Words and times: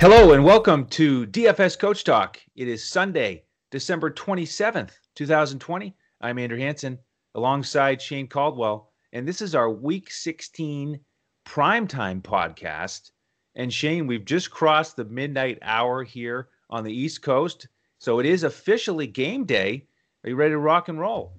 Hello 0.00 0.32
and 0.32 0.44
welcome 0.44 0.86
to 0.90 1.26
DFS 1.26 1.76
Coach 1.76 2.04
Talk. 2.04 2.38
It 2.54 2.68
is 2.68 2.88
Sunday, 2.88 3.42
December 3.72 4.12
27th, 4.12 4.92
2020. 5.16 5.92
I'm 6.20 6.38
Andrew 6.38 6.56
Hanson 6.56 7.00
alongside 7.34 8.00
Shane 8.00 8.28
Caldwell, 8.28 8.92
and 9.12 9.26
this 9.26 9.42
is 9.42 9.56
our 9.56 9.68
Week 9.68 10.08
16 10.12 11.00
primetime 11.44 12.22
podcast. 12.22 13.10
And 13.56 13.72
Shane, 13.72 14.06
we've 14.06 14.24
just 14.24 14.52
crossed 14.52 14.94
the 14.94 15.04
midnight 15.04 15.58
hour 15.62 16.04
here 16.04 16.50
on 16.70 16.84
the 16.84 16.94
East 16.94 17.22
Coast, 17.22 17.66
so 17.98 18.20
it 18.20 18.26
is 18.26 18.44
officially 18.44 19.08
game 19.08 19.46
day. 19.46 19.88
Are 20.22 20.30
you 20.30 20.36
ready 20.36 20.52
to 20.52 20.58
rock 20.58 20.88
and 20.88 21.00
roll? 21.00 21.32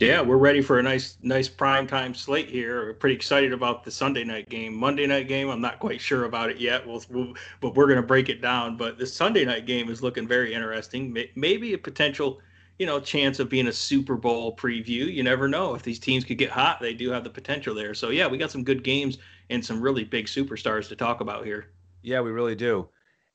Yeah, 0.00 0.22
we're 0.22 0.38
ready 0.38 0.60
for 0.60 0.80
a 0.80 0.82
nice, 0.82 1.16
nice 1.22 1.48
prime 1.48 1.86
time 1.86 2.14
slate 2.14 2.48
here. 2.48 2.86
We're 2.86 2.94
pretty 2.94 3.14
excited 3.14 3.52
about 3.52 3.84
the 3.84 3.92
Sunday 3.92 4.24
night 4.24 4.48
game. 4.48 4.74
Monday 4.74 5.06
night 5.06 5.28
game, 5.28 5.48
I'm 5.48 5.60
not 5.60 5.78
quite 5.78 6.00
sure 6.00 6.24
about 6.24 6.50
it 6.50 6.58
yet. 6.58 6.84
We'll, 6.84 7.04
we'll 7.10 7.34
but 7.60 7.76
we're 7.76 7.86
going 7.86 8.00
to 8.00 8.06
break 8.06 8.28
it 8.28 8.42
down. 8.42 8.76
But 8.76 8.98
the 8.98 9.06
Sunday 9.06 9.44
night 9.44 9.66
game 9.66 9.88
is 9.88 10.02
looking 10.02 10.26
very 10.26 10.52
interesting. 10.52 11.16
Maybe 11.36 11.74
a 11.74 11.78
potential, 11.78 12.40
you 12.80 12.86
know, 12.86 12.98
chance 12.98 13.38
of 13.38 13.48
being 13.48 13.68
a 13.68 13.72
Super 13.72 14.16
Bowl 14.16 14.56
preview. 14.56 15.12
You 15.12 15.22
never 15.22 15.46
know 15.46 15.76
if 15.76 15.82
these 15.82 16.00
teams 16.00 16.24
could 16.24 16.38
get 16.38 16.50
hot. 16.50 16.80
They 16.80 16.94
do 16.94 17.10
have 17.10 17.22
the 17.22 17.30
potential 17.30 17.72
there. 17.72 17.94
So 17.94 18.10
yeah, 18.10 18.26
we 18.26 18.36
got 18.36 18.50
some 18.50 18.64
good 18.64 18.82
games 18.82 19.18
and 19.48 19.64
some 19.64 19.80
really 19.80 20.02
big 20.02 20.26
superstars 20.26 20.88
to 20.88 20.96
talk 20.96 21.20
about 21.20 21.44
here. 21.44 21.70
Yeah, 22.02 22.20
we 22.20 22.32
really 22.32 22.56
do. 22.56 22.88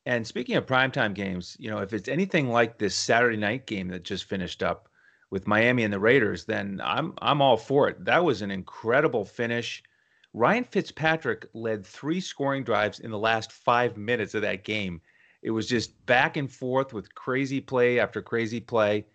And 0.06 0.28
speaking 0.28 0.58
of 0.58 0.66
primetime 0.66 1.14
games, 1.14 1.56
you 1.58 1.70
know, 1.70 1.78
if 1.78 1.94
it's 1.94 2.10
anything 2.10 2.50
like 2.50 2.78
this 2.78 2.96
Saturday 2.96 3.38
night 3.38 3.66
game 3.66 3.88
that 3.90 4.04
just 4.04 4.26
finished 4.26 4.62
up 4.62 4.89
with 5.32 5.48
Miami 5.48 5.84
and 5.84 5.94
the 5.94 6.00
Raiders, 6.00 6.46
then 6.46 6.82
I'm 6.84 7.14
I'm 7.22 7.42
all 7.42 7.58
for 7.58 7.88
it. 7.88 8.04
That 8.06 8.24
was 8.24 8.42
an 8.42 8.52
incredible 8.52 9.26
finish. 9.26 9.84
Ryan 10.34 10.64
Fitzpatrick 10.64 11.48
led 11.54 11.86
three 11.86 12.22
scoring 12.22 12.64
drives 12.64 13.00
in 13.00 13.12
the 13.12 13.18
last 13.18 13.52
five 13.52 13.98
minutes 13.98 14.36
of 14.36 14.44
that 14.44 14.64
game. 14.64 15.02
It 15.42 15.52
was 15.52 15.68
just 15.68 16.06
back 16.06 16.38
and 16.38 16.52
forth 16.52 16.94
with 16.94 17.16
crazy 17.16 17.62
play 17.62 18.00
after 18.00 18.22
crazy 18.22 18.60
play, 18.60 19.06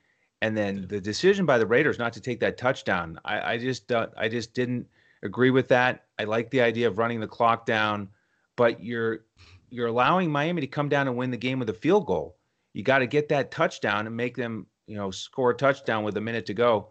and 0.42 0.57
then 0.57 0.87
the 0.89 1.01
decision 1.01 1.47
by 1.47 1.59
the 1.59 1.67
Raiders 1.67 1.98
not 1.98 2.12
to 2.15 2.20
take 2.20 2.41
that 2.41 2.59
touchdown. 2.59 3.19
I, 3.25 3.55
I 3.55 3.59
just 3.59 3.92
uh, 3.92 4.09
I 4.17 4.29
just 4.29 4.55
didn't 4.55 4.87
agree 5.23 5.51
with 5.51 5.69
that. 5.69 6.05
I 6.19 6.25
like 6.25 6.51
the 6.51 6.61
idea 6.61 6.89
of 6.89 6.98
running 6.98 7.20
the 7.20 7.27
clock 7.27 7.67
down, 7.67 8.09
but 8.57 8.83
you're 8.83 9.25
you're 9.70 9.89
allowing 9.89 10.31
Miami 10.31 10.61
to 10.61 10.67
come 10.69 10.89
down 10.89 11.09
and 11.09 11.17
win 11.17 11.31
the 11.31 11.37
game 11.37 11.59
with 11.59 11.70
a 11.70 11.75
field 11.75 12.07
goal. 12.07 12.37
You 12.73 12.83
got 12.83 12.98
to 12.98 13.07
get 13.07 13.29
that 13.29 13.51
touchdown 13.51 14.07
and 14.07 14.17
make 14.17 14.37
them 14.37 14.67
you 14.87 14.97
know, 14.97 15.11
score 15.11 15.51
a 15.51 15.55
touchdown 15.55 16.05
with 16.05 16.17
a 16.17 16.21
minute 16.21 16.47
to 16.47 16.55
go. 16.55 16.89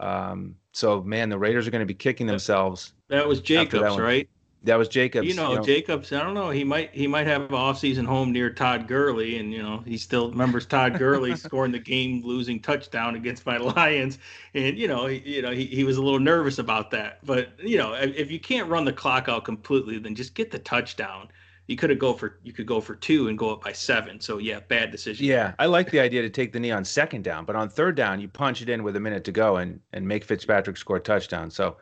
Um, 0.00 0.56
so 0.72 1.02
man, 1.02 1.28
the 1.28 1.38
Raiders 1.38 1.66
are 1.66 1.70
going 1.70 1.80
to 1.80 1.86
be 1.86 1.94
kicking 1.94 2.26
themselves. 2.26 2.92
That 3.08 3.26
was 3.26 3.40
Jacobs, 3.40 3.82
that 3.82 4.02
right? 4.02 4.28
That 4.66 4.76
was 4.76 4.88
Jacobs. 4.88 5.28
You 5.28 5.34
know, 5.34 5.50
you 5.50 5.56
know, 5.56 5.62
Jacobs. 5.62 6.12
I 6.12 6.22
don't 6.22 6.34
know. 6.34 6.50
He 6.50 6.64
might 6.64 6.90
he 6.92 7.06
might 7.06 7.26
have 7.28 7.42
an 7.42 7.48
offseason 7.48 8.04
home 8.04 8.32
near 8.32 8.50
Todd 8.50 8.88
Gurley, 8.88 9.38
and 9.38 9.52
you 9.52 9.62
know 9.62 9.82
he 9.86 9.96
still 9.96 10.30
remembers 10.30 10.66
Todd 10.66 10.98
Gurley 10.98 11.36
scoring 11.36 11.70
the 11.70 11.78
game 11.78 12.22
losing 12.24 12.60
touchdown 12.60 13.14
against 13.14 13.46
my 13.46 13.56
Lions, 13.76 14.18
and 14.54 14.76
you 14.76 14.88
know 14.88 15.06
he, 15.06 15.18
you 15.18 15.40
know 15.40 15.52
he, 15.52 15.66
he 15.66 15.84
was 15.84 15.98
a 15.98 16.02
little 16.02 16.18
nervous 16.18 16.58
about 16.58 16.90
that. 16.90 17.24
But 17.24 17.50
you 17.62 17.78
know 17.78 17.92
if 17.94 18.30
you 18.30 18.40
can't 18.40 18.68
run 18.68 18.84
the 18.84 18.92
clock 18.92 19.28
out 19.28 19.44
completely, 19.44 19.98
then 19.98 20.16
just 20.16 20.34
get 20.34 20.50
the 20.50 20.58
touchdown 20.58 21.28
you 21.66 21.76
could 21.76 21.90
have 21.90 21.98
go 21.98 22.12
for 22.12 22.38
you 22.44 22.52
could 22.52 22.66
go 22.66 22.80
for 22.80 22.94
two 22.94 23.28
and 23.28 23.36
go 23.36 23.50
up 23.52 23.62
by 23.64 23.72
seven. 23.72 24.20
So 24.20 24.38
yeah, 24.38 24.60
bad 24.68 24.90
decision. 24.90 25.26
Yeah, 25.26 25.54
I 25.58 25.66
like 25.66 25.90
the 25.90 26.00
idea 26.00 26.22
to 26.22 26.30
take 26.30 26.52
the 26.52 26.60
knee 26.60 26.70
on 26.70 26.84
second 26.84 27.24
down, 27.24 27.44
but 27.44 27.56
on 27.56 27.68
third 27.68 27.96
down 27.96 28.20
you 28.20 28.28
punch 28.28 28.62
it 28.62 28.68
in 28.68 28.82
with 28.82 28.96
a 28.96 29.00
minute 29.00 29.24
to 29.24 29.32
go 29.32 29.56
and 29.56 29.80
and 29.92 30.06
make 30.06 30.24
Fitzpatrick 30.24 30.76
score 30.76 30.96
a 30.96 31.00
touchdown. 31.00 31.50
So 31.50 31.76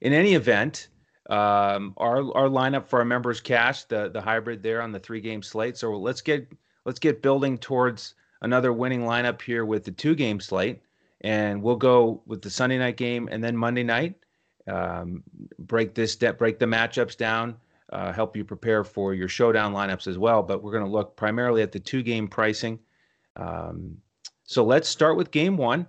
in 0.00 0.12
any 0.12 0.34
event, 0.34 0.88
um, 1.30 1.94
our 1.96 2.18
our 2.36 2.48
lineup 2.48 2.86
for 2.86 2.98
our 2.98 3.04
members 3.04 3.40
cash 3.40 3.84
the 3.84 4.10
the 4.10 4.20
hybrid 4.20 4.62
there 4.62 4.82
on 4.82 4.92
the 4.92 4.98
three 4.98 5.20
game 5.20 5.42
slate. 5.42 5.78
So 5.78 5.92
let's 5.92 6.20
get 6.20 6.50
let's 6.84 6.98
get 6.98 7.22
building 7.22 7.56
towards 7.56 8.14
another 8.42 8.72
winning 8.72 9.02
lineup 9.02 9.40
here 9.40 9.64
with 9.64 9.84
the 9.84 9.92
two 9.92 10.14
game 10.14 10.40
slate, 10.40 10.82
and 11.22 11.62
we'll 11.62 11.76
go 11.76 12.22
with 12.26 12.42
the 12.42 12.50
Sunday 12.50 12.78
night 12.78 12.98
game 12.98 13.28
and 13.32 13.42
then 13.42 13.56
Monday 13.56 13.84
night. 13.84 14.14
Um, 14.68 15.24
break 15.58 15.94
this 15.94 16.14
break 16.16 16.58
the 16.58 16.66
matchups 16.66 17.16
down 17.16 17.56
uh, 17.92 18.12
help 18.12 18.36
you 18.36 18.44
prepare 18.44 18.82
for 18.84 19.14
your 19.14 19.28
showdown 19.28 19.72
lineups 19.72 20.06
as 20.06 20.18
well. 20.18 20.42
But 20.42 20.62
we're 20.62 20.72
going 20.72 20.84
to 20.84 20.90
look 20.90 21.16
primarily 21.16 21.62
at 21.62 21.72
the 21.72 21.78
two 21.78 22.02
game 22.02 22.26
pricing. 22.26 22.78
Um, 23.36 23.98
so 24.44 24.64
let's 24.64 24.88
start 24.88 25.16
with 25.16 25.30
game 25.30 25.56
one 25.56 25.86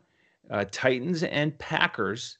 uh, 0.49 0.65
Titans 0.71 1.23
and 1.23 1.57
Packers. 1.57 2.37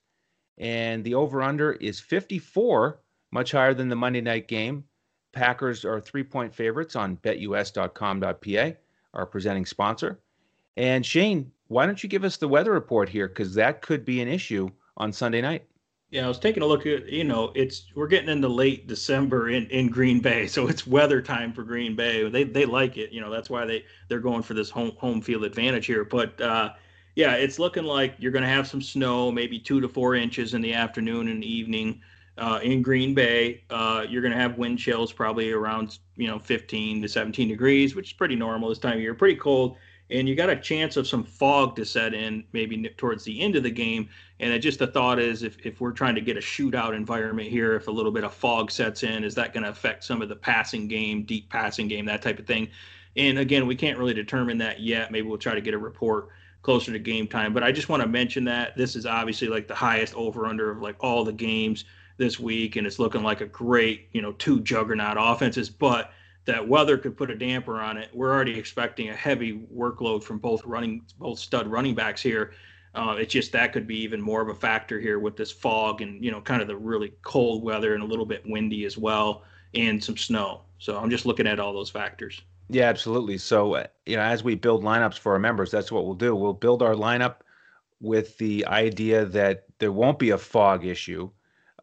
And 0.57 1.03
the 1.03 1.16
over 1.16 1.41
under 1.41 1.74
is 1.74 2.00
54, 2.00 3.00
much 3.31 3.51
higher 3.51 3.74
than 3.74 3.90
the 3.90 3.96
Monday 3.96 4.22
night 4.22 4.47
game. 4.47 4.84
Packers 5.31 5.84
are 5.84 6.00
three 6.00 6.24
point 6.24 6.53
favorites 6.53 6.95
on 6.95 7.18
betus.com.pa, 7.18 8.78
our 9.16 9.25
presenting 9.25 9.66
sponsor. 9.66 10.19
And 10.78 11.06
Shane, 11.06 11.51
why 11.68 11.85
don't 11.85 12.03
you 12.03 12.09
give 12.09 12.24
us 12.24 12.38
the 12.38 12.47
weather 12.47 12.72
report 12.72 13.09
here? 13.09 13.28
Because 13.28 13.56
that 13.56 13.81
could 13.81 14.06
be 14.06 14.22
an 14.22 14.28
issue 14.28 14.69
on 14.97 15.12
Sunday 15.12 15.41
night. 15.41 15.66
Yeah, 16.13 16.25
I 16.25 16.28
was 16.28 16.38
taking 16.38 16.62
a 16.62 16.68
look 16.68 16.85
at 16.85 17.09
you 17.09 17.24
know 17.24 17.51
it's 17.56 17.85
we're 17.96 18.06
getting 18.06 18.29
into 18.29 18.47
late 18.47 18.85
December 18.85 19.50
in, 19.50 19.66
in 19.72 19.88
Green 19.88 20.19
Bay, 20.19 20.46
so 20.56 20.68
it's 20.68 20.85
weather 20.85 21.24
time 21.24 21.51
for 21.51 21.63
Green 21.63 21.96
Bay. 21.96 22.29
They 22.29 22.44
they 22.44 22.66
like 22.66 22.97
it, 22.97 23.12
you 23.12 23.19
know 23.19 23.31
that's 23.31 23.50
why 23.50 23.66
they 23.66 23.84
they're 24.09 24.19
going 24.19 24.44
for 24.44 24.53
this 24.53 24.69
home 24.69 24.91
home 24.97 25.22
field 25.24 25.44
advantage 25.44 25.88
here. 25.88 26.06
But 26.06 26.40
uh, 26.40 26.74
yeah, 27.16 27.34
it's 27.34 27.57
looking 27.57 27.85
like 27.85 28.13
you're 28.19 28.31
going 28.31 28.44
to 28.44 28.50
have 28.50 28.68
some 28.68 28.79
snow, 28.79 29.31
maybe 29.31 29.57
two 29.57 29.81
to 29.81 29.90
four 29.90 30.13
inches 30.13 30.53
in 30.53 30.62
the 30.62 30.75
afternoon 30.75 31.29
and 31.29 31.44
evening 31.44 32.00
uh, 32.38 32.59
in 32.62 32.84
Green 32.84 33.16
Bay. 33.16 33.63
Uh, 33.72 34.06
you're 34.07 34.22
going 34.22 34.34
to 34.34 34.40
have 34.40 34.59
wind 34.59 34.78
chills 34.78 35.12
probably 35.12 35.51
around 35.51 35.97
you 36.16 36.28
know 36.28 36.38
15 36.38 37.01
to 37.01 37.07
17 37.07 37.47
degrees, 37.47 37.95
which 37.95 38.09
is 38.09 38.13
pretty 38.13 38.35
normal 38.35 38.69
this 38.69 38.78
time 38.78 38.97
of 38.97 39.01
year. 39.01 39.16
Pretty 39.16 39.35
cold 39.35 39.78
and 40.13 40.29
you 40.29 40.35
got 40.35 40.50
a 40.50 40.56
chance 40.56 40.96
of 40.96 41.07
some 41.07 41.24
fog 41.24 41.75
to 41.75 41.84
set 41.84 42.13
in 42.13 42.44
maybe 42.53 42.88
towards 42.97 43.24
the 43.24 43.41
end 43.41 43.56
of 43.56 43.63
the 43.63 43.72
game. 43.72 44.07
And 44.40 44.62
just 44.62 44.78
the 44.78 44.88
thought 44.88 45.19
is 45.19 45.41
if, 45.41 45.57
if 45.66 45.81
we're 45.81 45.91
trying 45.91 46.16
to 46.16 46.22
get 46.22 46.38
a 46.38 46.40
shootout 46.40 46.96
environment 46.96 47.50
here, 47.50 47.75
if 47.75 47.88
a 47.88 47.91
little 47.91 48.12
bit 48.12 48.24
of 48.24 48.34
fog 48.34 48.69
sets 48.69 49.03
in, 49.03 49.24
is 49.24 49.34
that 49.35 49.53
going 49.53 49.63
to 49.63 49.69
affect 49.69 50.03
some 50.03 50.22
of 50.22 50.29
the 50.29 50.35
passing 50.35 50.88
game, 50.88 51.24
deep 51.24 51.50
passing 51.50 51.88
game, 51.88 52.06
that 52.06 52.22
type 52.22 52.38
of 52.38 52.46
thing? 52.46 52.69
And 53.16 53.40
again, 53.40 53.66
we 53.66 53.75
can't 53.75 53.97
really 53.97 54.13
determine 54.13 54.59
that 54.59 54.79
yet. 54.79 55.12
Maybe 55.12 55.28
we'll 55.28 55.38
try 55.38 55.56
to 55.56 55.62
get 55.62 55.74
a 55.74 55.79
report 55.79 56.30
closer 56.62 56.91
to 56.91 57.00
game 57.00 57.28
time. 57.28 57.53
But 57.53 57.63
I 57.63 57.72
just 57.72 57.90
want 57.90 58.03
to 58.03 58.07
mention 58.07 58.44
that 58.45 58.78
this 58.78 58.95
is 58.95 59.06
obviously 59.06 59.47
like 59.47 59.68
the 59.68 59.75
highest 59.75 60.13
over 60.16 60.45
under 60.45 60.69
of 60.69 60.81
like 60.81 60.95
all 61.00 61.24
the 61.24 61.34
games 61.34 61.85
this 62.18 62.40
week, 62.40 62.75
and 62.75 62.85
it's 62.85 63.00
looking 63.00 63.24
like 63.24 63.41
a 63.41 63.47
great, 63.47 64.09
you 64.12 64.22
know, 64.22 64.34
two 64.34 64.62
juggernaut 64.62 65.18
offenses. 65.19 65.69
But 65.69 66.12
that 66.46 66.68
weather 66.68 66.98
could 66.98 67.16
put 67.16 67.31
a 67.31 67.36
damper 67.36 67.80
on 67.80 67.98
it. 67.98 68.09
We're 68.14 68.34
already 68.34 68.58
expecting 68.58 69.09
a 69.09 69.16
heavy 69.16 69.66
workload 69.74 70.24
from 70.24 70.40
both 70.40 70.64
running, 70.66 71.06
both 71.18 71.40
stud 71.40 71.68
running 71.68 71.96
backs 71.96 72.22
here. 72.22 72.54
Uh, 72.96 73.16
it's 73.18 73.34
just 73.34 73.52
that 73.54 73.74
could 73.74 73.88
be 73.88 73.98
even 74.00 74.22
more 74.22 74.42
of 74.42 74.50
a 74.50 74.56
factor 74.56 75.00
here 75.00 75.20
with 75.20 75.36
this 75.36 75.52
fog 75.52 76.02
and 76.02 76.24
you 76.24 76.30
know 76.30 76.42
kind 76.42 76.62
of 76.62 76.68
the 76.68 76.76
really 76.76 77.14
cold 77.24 77.64
weather 77.64 77.96
and 77.96 78.04
a 78.04 78.06
little 78.06 78.26
bit 78.26 78.44
windy 78.46 78.86
as 78.86 78.98
well 78.98 79.44
and 79.74 80.04
some 80.04 80.18
snow. 80.18 80.62
So 80.78 80.98
I'm 80.98 81.09
just 81.09 81.26
looking 81.26 81.48
at 81.48 81.59
all 81.59 81.74
those 81.74 81.90
factors. 81.90 82.42
Yeah, 82.70 82.90
absolutely. 82.90 83.38
So 83.38 83.75
uh, 83.75 83.88
you 84.06 84.16
know, 84.18 84.22
as 84.22 84.44
we 84.44 84.56
build 84.56 84.84
lineups 84.84 85.18
for 85.18 85.34
our 85.34 85.40
members, 85.40 85.72
that's 85.72 85.92
what 85.92 86.06
we'll 86.06 86.14
do. 86.14 86.36
We'll 86.36 86.54
build 86.54 86.84
our 86.84 86.94
lineup 86.94 87.38
with 88.00 88.38
the 88.38 88.66
idea 88.68 89.25
that 89.25 89.66
there 89.80 89.92
won't 89.92 90.20
be 90.20 90.31
a 90.31 90.38
fog 90.38 90.86
issue, 90.86 91.30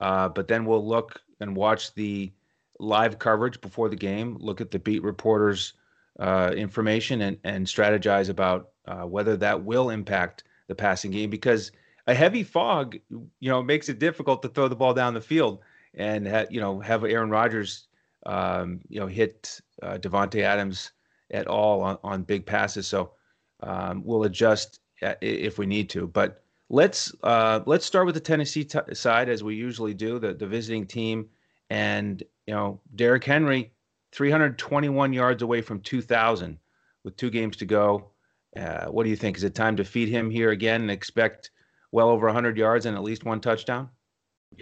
uh, 0.01 0.29
but 0.29 0.49
then 0.49 0.65
we'll 0.65 0.87
look 0.87 1.21
and 1.41 1.57
watch 1.57 1.95
the 1.95 2.31
live 2.81 3.19
coverage 3.19 3.61
before 3.61 3.89
the 3.89 3.97
game, 3.97 4.37
look 4.41 4.61
at 4.61 4.71
the 4.71 4.79
beat 4.79 5.03
reporters' 5.03 5.75
uh, 6.19 6.53
information, 6.57 7.23
and, 7.23 7.37
and 7.45 7.67
strategize 7.67 8.29
about 8.29 8.71
uh, 8.87 9.03
whether 9.03 9.37
that 9.37 9.63
will 9.63 9.91
impact 9.91 10.45
the 10.69 10.75
passing 10.75 11.11
game 11.11 11.31
because 11.31 11.73
a 12.07 12.15
heavy 12.15 12.43
fog, 12.43 12.97
you 13.11 13.51
know, 13.51 13.63
makes 13.63 13.89
it 13.89 13.99
difficult 13.99 14.43
to 14.43 14.49
throw 14.49 14.69
the 14.69 14.77
ball 14.77 14.95
down 14.95 15.15
the 15.15 15.21
field 15.21 15.61
and 15.95 16.27
ha- 16.27 16.47
you 16.51 16.61
know 16.61 16.81
have 16.81 17.05
Aaron 17.05 17.31
Rodgers, 17.31 17.87
um, 18.27 18.81
you 18.89 18.99
know, 18.99 19.07
hit 19.07 19.61
uh, 19.83 19.99
Davante 19.99 20.43
Adams 20.43 20.93
at 21.31 21.47
all 21.47 21.83
on, 21.83 21.99
on 22.03 22.23
big 22.23 22.47
passes. 22.47 22.87
So 22.87 23.13
um, 23.61 24.03
we'll 24.05 24.25
adjust 24.25 24.81
if 25.21 25.59
we 25.59 25.67
need 25.67 25.91
to, 25.91 26.07
but. 26.07 26.43
Let's 26.73 27.13
uh, 27.25 27.59
let's 27.67 27.85
start 27.85 28.07
with 28.07 28.15
the 28.15 28.21
Tennessee 28.21 28.63
t- 28.63 28.79
side 28.93 29.29
as 29.29 29.43
we 29.43 29.57
usually 29.57 29.93
do. 29.93 30.21
The 30.21 30.35
the 30.35 30.47
visiting 30.47 30.87
team 30.87 31.29
and 31.71 32.23
you 32.47 32.55
know, 32.55 32.81
Derrick 32.95 33.25
Henry, 33.25 33.73
321 34.13 35.13
yards 35.13 35.43
away 35.43 35.63
from 35.63 35.81
2,000 35.81 36.59
with 37.05 37.17
two 37.17 37.31
games 37.31 37.57
to 37.59 37.65
go. 37.65 38.11
Uh, 38.57 38.87
what 38.87 39.05
do 39.05 39.11
you 39.11 39.17
think? 39.17 39.37
Is 39.37 39.45
it 39.45 39.55
time 39.55 39.77
to 39.77 39.85
feed 39.85 40.09
him 40.09 40.31
here 40.31 40.51
again 40.51 40.83
and 40.83 40.91
expect 40.91 41.51
well 41.93 42.09
over 42.09 42.27
100 42.27 42.59
yards 42.59 42.87
and 42.87 42.97
at 42.97 43.03
least 43.03 43.25
one 43.25 43.41
touchdown? 43.41 43.89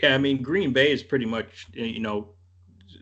Yeah, 0.02 0.14
I 0.14 0.18
mean 0.18 0.42
Green 0.42 0.72
Bay 0.72 0.92
is 0.92 1.02
pretty 1.02 1.24
much 1.24 1.66
you 1.72 2.00
know 2.00 2.34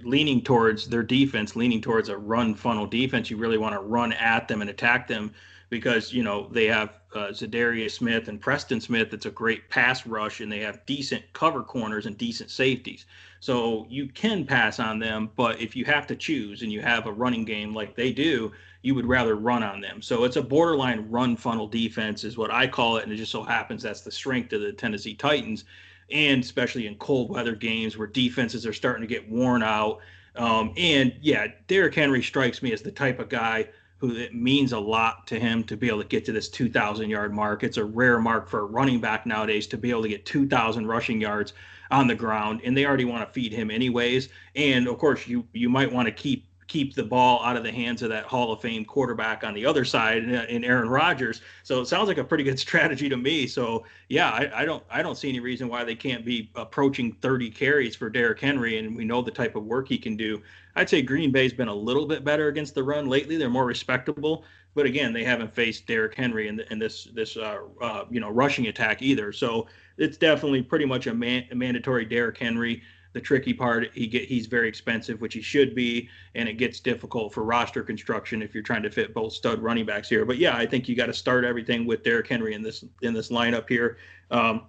leaning 0.04 0.42
towards 0.42 0.88
their 0.88 1.02
defense, 1.02 1.56
leaning 1.56 1.80
towards 1.80 2.08
a 2.08 2.16
run 2.16 2.54
funnel 2.54 2.86
defense. 2.86 3.30
You 3.30 3.36
really 3.36 3.58
want 3.58 3.74
to 3.74 3.80
run 3.80 4.12
at 4.12 4.46
them 4.46 4.60
and 4.60 4.70
attack 4.70 5.08
them 5.08 5.32
because 5.68 6.12
you 6.12 6.22
know 6.22 6.48
they 6.52 6.66
have 6.66 7.00
uh, 7.14 7.28
Za'Darius 7.28 7.92
Smith 7.92 8.28
and 8.28 8.40
Preston 8.40 8.80
Smith. 8.80 9.12
It's 9.12 9.26
a 9.26 9.30
great 9.30 9.68
pass 9.68 10.06
rush, 10.06 10.40
and 10.40 10.50
they 10.50 10.60
have 10.60 10.86
decent 10.86 11.24
cover 11.32 11.62
corners 11.62 12.06
and 12.06 12.16
decent 12.16 12.50
safeties. 12.50 13.06
So 13.46 13.86
you 13.88 14.08
can 14.08 14.44
pass 14.44 14.80
on 14.80 14.98
them, 14.98 15.30
but 15.36 15.60
if 15.60 15.76
you 15.76 15.84
have 15.84 16.04
to 16.08 16.16
choose 16.16 16.62
and 16.62 16.72
you 16.72 16.80
have 16.80 17.06
a 17.06 17.12
running 17.12 17.44
game 17.44 17.72
like 17.72 17.94
they 17.94 18.10
do, 18.10 18.50
you 18.82 18.92
would 18.96 19.06
rather 19.06 19.36
run 19.36 19.62
on 19.62 19.80
them. 19.80 20.02
So 20.02 20.24
it's 20.24 20.34
a 20.34 20.42
borderline 20.42 21.08
run 21.08 21.36
funnel 21.36 21.68
defense, 21.68 22.24
is 22.24 22.36
what 22.36 22.50
I 22.50 22.66
call 22.66 22.96
it, 22.96 23.04
and 23.04 23.12
it 23.12 23.18
just 23.18 23.30
so 23.30 23.44
happens 23.44 23.84
that's 23.84 24.00
the 24.00 24.10
strength 24.10 24.52
of 24.52 24.62
the 24.62 24.72
Tennessee 24.72 25.14
Titans, 25.14 25.62
and 26.10 26.42
especially 26.42 26.88
in 26.88 26.96
cold 26.96 27.30
weather 27.30 27.54
games 27.54 27.96
where 27.96 28.08
defenses 28.08 28.66
are 28.66 28.72
starting 28.72 29.02
to 29.02 29.06
get 29.06 29.30
worn 29.30 29.62
out. 29.62 30.00
Um, 30.34 30.74
and 30.76 31.14
yeah, 31.20 31.46
Derrick 31.68 31.94
Henry 31.94 32.24
strikes 32.24 32.62
me 32.62 32.72
as 32.72 32.82
the 32.82 32.90
type 32.90 33.20
of 33.20 33.28
guy 33.28 33.68
who 33.98 34.14
it 34.16 34.34
means 34.34 34.72
a 34.72 34.78
lot 34.78 35.26
to 35.26 35.40
him 35.40 35.64
to 35.64 35.76
be 35.76 35.88
able 35.88 36.02
to 36.02 36.08
get 36.08 36.24
to 36.26 36.32
this 36.32 36.48
2,000 36.48 37.08
yard 37.08 37.34
mark. 37.34 37.62
It's 37.62 37.78
a 37.78 37.84
rare 37.84 38.18
mark 38.18 38.48
for 38.48 38.60
a 38.60 38.64
running 38.64 39.00
back 39.00 39.26
nowadays 39.26 39.66
to 39.68 39.78
be 39.78 39.90
able 39.90 40.02
to 40.02 40.08
get 40.08 40.26
2,000 40.26 40.86
rushing 40.86 41.20
yards 41.20 41.54
on 41.90 42.06
the 42.06 42.14
ground, 42.14 42.60
and 42.64 42.76
they 42.76 42.84
already 42.84 43.04
want 43.04 43.26
to 43.26 43.32
feed 43.32 43.52
him 43.52 43.70
anyways. 43.70 44.28
And 44.54 44.88
of 44.88 44.98
course, 44.98 45.26
you 45.26 45.46
you 45.52 45.68
might 45.68 45.90
want 45.90 46.06
to 46.06 46.12
keep 46.12 46.46
keep 46.66 46.94
the 46.94 47.02
ball 47.02 47.42
out 47.44 47.56
of 47.56 47.62
the 47.62 47.70
hands 47.70 48.02
of 48.02 48.08
that 48.08 48.24
Hall 48.24 48.52
of 48.52 48.60
Fame 48.60 48.84
quarterback 48.84 49.44
on 49.44 49.54
the 49.54 49.64
other 49.64 49.84
side 49.84 50.24
uh, 50.34 50.44
in 50.48 50.64
Aaron 50.64 50.88
Rodgers. 50.88 51.40
So 51.62 51.80
it 51.80 51.86
sounds 51.86 52.08
like 52.08 52.18
a 52.18 52.24
pretty 52.24 52.44
good 52.44 52.58
strategy 52.66 53.08
to 53.08 53.16
me. 53.16 53.46
So 53.46 53.84
yeah, 54.08 54.30
I, 54.30 54.62
I, 54.62 54.64
don't 54.64 54.82
I 54.90 55.02
don't 55.02 55.16
see 55.16 55.28
any 55.28 55.40
reason 55.40 55.68
why 55.68 55.84
they 55.84 55.94
can't 55.94 56.24
be 56.24 56.50
approaching 56.54 57.12
30 57.22 57.50
carries 57.50 57.94
for 57.94 58.10
Derrick 58.10 58.40
Henry, 58.40 58.78
and 58.78 58.96
we 58.96 59.04
know 59.04 59.22
the 59.22 59.30
type 59.30 59.56
of 59.56 59.64
work 59.64 59.88
he 59.88 59.98
can 59.98 60.16
do. 60.16 60.42
I'd 60.76 60.90
say 60.90 61.00
Green 61.00 61.32
Bay's 61.32 61.54
been 61.54 61.68
a 61.68 61.74
little 61.74 62.06
bit 62.06 62.22
better 62.22 62.48
against 62.48 62.74
the 62.74 62.84
run 62.84 63.06
lately. 63.06 63.38
They're 63.38 63.48
more 63.48 63.64
respectable, 63.64 64.44
but 64.74 64.84
again, 64.84 65.14
they 65.14 65.24
haven't 65.24 65.54
faced 65.54 65.86
Derrick 65.86 66.14
Henry 66.14 66.48
in, 66.48 66.56
the, 66.56 66.70
in 66.70 66.78
this 66.78 67.04
this 67.14 67.36
uh, 67.36 67.60
uh, 67.80 68.04
you 68.10 68.20
know 68.20 68.28
rushing 68.28 68.66
attack 68.66 69.00
either. 69.00 69.32
So 69.32 69.66
it's 69.96 70.18
definitely 70.18 70.62
pretty 70.62 70.84
much 70.84 71.06
a, 71.06 71.14
man, 71.14 71.46
a 71.50 71.54
mandatory 71.54 72.04
Derrick 72.04 72.38
Henry. 72.38 72.82
The 73.14 73.22
tricky 73.22 73.54
part 73.54 73.90
he 73.94 74.06
get 74.06 74.24
he's 74.24 74.46
very 74.46 74.68
expensive 74.68 75.22
which 75.22 75.32
he 75.32 75.40
should 75.40 75.74
be. 75.74 76.10
And 76.34 76.46
it 76.50 76.58
gets 76.58 76.80
difficult 76.80 77.32
for 77.32 77.44
roster 77.44 77.82
construction 77.82 78.42
if 78.42 78.52
you're 78.52 78.62
trying 78.62 78.82
to 78.82 78.90
fit 78.90 79.14
both 79.14 79.32
stud 79.32 79.60
running 79.60 79.86
backs 79.86 80.10
here. 80.10 80.26
But 80.26 80.36
yeah 80.36 80.54
i 80.54 80.66
think 80.66 80.86
you 80.86 80.94
got 80.94 81.06
to 81.06 81.14
start 81.14 81.42
everything 81.42 81.86
with 81.86 82.02
Derrick 82.02 82.28
henry 82.28 82.52
in 82.52 82.60
this 82.60 82.84
in 83.00 83.14
this 83.14 83.30
lineup 83.30 83.70
here. 83.70 83.96
Um, 84.30 84.66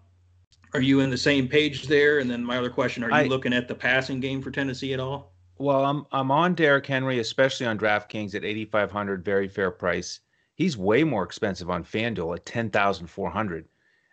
are 0.74 0.80
you 0.80 1.02
in 1.02 1.10
the 1.10 1.18
same 1.18 1.50
page 1.50 1.88
there? 1.88 2.20
And 2.20 2.32
then 2.32 2.42
my 2.42 2.58
other 2.58 2.70
question 2.70 3.04
are 3.04 3.10
you 3.10 3.16
I, 3.16 3.24
looking 3.24 3.52
at 3.52 3.68
the 3.68 3.76
passing 3.76 4.22
game 4.22 4.42
for 4.42 4.50
tennessee 4.50 4.94
at 4.94 5.02
all 5.02 5.34
well 5.60 5.86
i'm 5.86 6.06
i'm 6.12 6.32
on 6.32 6.54
Derrick 6.54 6.86
henry 6.86 7.20
especially 7.20 7.66
on 7.66 7.78
draftkings 7.78 8.36
at 8.36 8.46
8500 8.46 9.24
very 9.24 9.48
fair 9.48 9.72
price 9.72 10.20
he's 10.56 10.78
way 10.78 11.04
more 11.04 11.24
expensive 11.24 11.70
on 11.70 11.84
fanduel 11.84 12.36
at 12.36 12.46
10400 12.46 13.66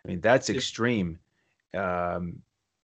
i 0.03 0.07
mean 0.07 0.21
that's 0.21 0.49
extreme 0.49 1.19
um, 1.75 2.41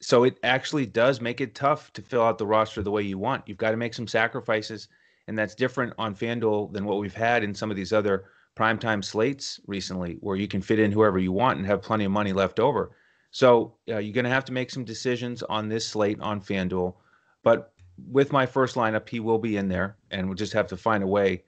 so 0.02 0.24
it 0.24 0.38
actually 0.44 0.86
does 0.86 1.22
make 1.22 1.42
it 1.42 1.56
tough 1.56 1.92
to 1.94 2.02
fill 2.02 2.22
out 2.22 2.38
the 2.38 2.46
roster 2.46 2.84
the 2.84 2.92
way 2.92 3.02
you 3.02 3.18
want. 3.18 3.48
You've 3.48 3.58
got 3.58 3.72
to 3.72 3.78
make 3.78 3.94
some 3.94 4.08
sacrifices, 4.08 4.88
and 5.28 5.38
that's 5.38 5.56
different 5.56 5.94
on 5.98 6.16
FanDuel 6.16 6.72
than 6.74 6.86
what 6.86 7.00
we've 7.00 7.14
had 7.14 7.44
in 7.44 7.56
some 7.56 7.72
of 7.72 7.78
these 7.78 7.94
other 7.94 8.26
primetime 8.56 9.04
slates 9.04 9.60
recently, 9.68 10.18
where 10.20 10.36
you 10.36 10.48
can 10.48 10.62
fit 10.62 10.80
in 10.80 10.92
whoever 10.92 11.18
you 11.18 11.32
want 11.32 11.58
and 11.58 11.66
have 11.66 11.82
plenty 11.82 12.06
of 12.06 12.12
money 12.12 12.34
left 12.34 12.60
over. 12.60 12.92
So 13.32 13.76
uh, 13.90 13.98
you're 13.98 14.14
going 14.14 14.26
to 14.26 14.30
have 14.30 14.46
to 14.46 14.54
make 14.54 14.70
some 14.70 14.86
decisions 14.86 15.44
on 15.44 15.68
this 15.68 15.88
slate 15.88 16.20
on 16.22 16.40
FanDuel, 16.40 16.96
but 17.44 17.74
with 17.98 18.32
my 18.32 18.46
first 18.46 18.76
lineup, 18.76 19.08
he 19.10 19.20
will 19.20 19.40
be 19.40 19.58
in 19.58 19.68
there, 19.68 19.98
and 20.12 20.28
we'll 20.28 20.36
just 20.36 20.54
have 20.54 20.68
to 20.68 20.78
find 20.78 21.04
a 21.04 21.08
way 21.08 21.44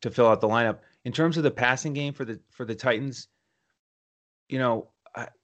to 0.00 0.10
fill 0.10 0.28
out 0.28 0.40
the 0.40 0.48
lineup. 0.48 0.78
In 1.04 1.12
terms 1.12 1.36
of 1.36 1.42
the 1.42 1.50
passing 1.50 1.92
game 1.92 2.12
for 2.12 2.24
the 2.24 2.40
for 2.50 2.64
the 2.64 2.74
Titans, 2.74 3.28
you 4.48 4.58
know, 4.58 4.88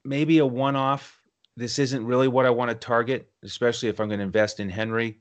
maybe 0.05 0.38
a 0.38 0.46
one-off 0.46 1.19
this 1.58 1.81
isn't 1.81 2.06
really 2.06 2.28
what 2.28 2.46
I 2.46 2.50
want 2.50 2.70
to 2.70 2.75
target, 2.76 3.28
especially 3.43 3.88
if 3.88 3.99
I'm 3.99 4.06
going 4.06 4.20
to 4.20 4.25
invest 4.25 4.60
in 4.60 4.69
Henry. 4.69 5.19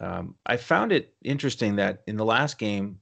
Um, 0.00 0.34
I 0.46 0.56
found 0.56 0.90
it 0.90 1.14
interesting 1.22 1.76
that 1.76 2.02
in 2.06 2.16
the 2.16 2.24
last 2.24 2.58
game, 2.58 2.98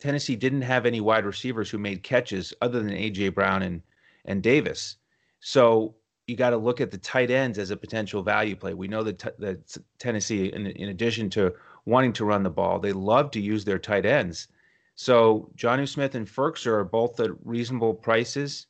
Tennessee 0.00 0.34
didn't 0.34 0.62
have 0.62 0.86
any 0.86 1.02
wide 1.02 1.26
receivers 1.26 1.68
who 1.68 1.76
made 1.76 2.02
catches 2.02 2.54
other 2.62 2.82
than 2.82 2.90
AJ 2.90 3.34
Brown 3.34 3.62
and 3.62 3.82
and 4.24 4.42
Davis. 4.42 4.96
So 5.40 5.94
you 6.26 6.36
got 6.36 6.50
to 6.50 6.56
look 6.56 6.80
at 6.80 6.90
the 6.90 6.98
tight 6.98 7.30
ends 7.30 7.58
as 7.58 7.70
a 7.70 7.76
potential 7.76 8.22
value 8.22 8.56
play. 8.56 8.74
We 8.74 8.88
know 8.88 9.02
that, 9.04 9.18
t- 9.18 9.28
that 9.38 9.76
Tennessee, 9.98 10.46
in, 10.46 10.66
in 10.66 10.88
addition 10.88 11.30
to 11.30 11.54
wanting 11.84 12.12
to 12.14 12.24
run 12.24 12.42
the 12.42 12.50
ball, 12.50 12.78
they 12.78 12.92
love 12.92 13.30
to 13.32 13.40
use 13.40 13.64
their 13.64 13.78
tight 13.78 14.04
ends. 14.04 14.48
So 14.96 15.50
Jonnu 15.56 15.88
Smith 15.88 16.14
and 16.14 16.26
Firkser 16.26 16.72
are 16.72 16.84
both 16.84 17.20
at 17.20 17.30
reasonable 17.44 17.94
prices, 17.94 18.66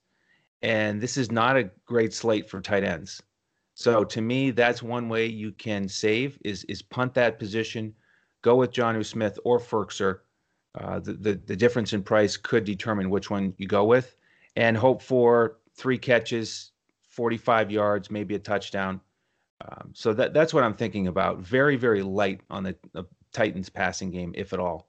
and 0.60 1.00
this 1.00 1.16
is 1.16 1.30
not 1.30 1.56
a 1.56 1.70
great 1.86 2.12
slate 2.12 2.50
for 2.50 2.60
tight 2.60 2.84
ends. 2.84 3.22
So 3.74 4.04
to 4.04 4.20
me, 4.20 4.50
that's 4.50 4.82
one 4.82 5.08
way 5.08 5.26
you 5.26 5.52
can 5.52 5.88
save 5.88 6.38
is 6.44 6.64
is 6.64 6.82
punt 6.82 7.14
that 7.14 7.38
position, 7.38 7.94
go 8.42 8.56
with 8.56 8.72
Jonnu 8.72 9.04
Smith 9.04 9.38
or 9.44 9.60
Firkser. 9.60 10.20
Uh, 10.74 10.98
the, 10.98 11.12
the 11.12 11.34
the 11.46 11.56
difference 11.56 11.92
in 11.92 12.02
price 12.02 12.36
could 12.36 12.64
determine 12.64 13.08
which 13.10 13.30
one 13.30 13.54
you 13.58 13.66
go 13.66 13.84
with, 13.84 14.16
and 14.56 14.76
hope 14.76 15.02
for 15.02 15.58
three 15.74 15.98
catches, 15.98 16.72
45 17.16 17.70
yards, 17.70 18.10
maybe 18.10 18.34
a 18.34 18.38
touchdown. 18.38 19.00
Um, 19.66 19.90
so 19.94 20.12
that 20.12 20.34
that's 20.34 20.52
what 20.52 20.62
I'm 20.62 20.74
thinking 20.74 21.08
about. 21.08 21.38
Very 21.38 21.76
very 21.76 22.02
light 22.02 22.42
on 22.50 22.62
the, 22.62 22.76
the 22.92 23.04
Titans 23.32 23.70
passing 23.70 24.10
game, 24.10 24.32
if 24.36 24.52
at 24.52 24.60
all. 24.60 24.88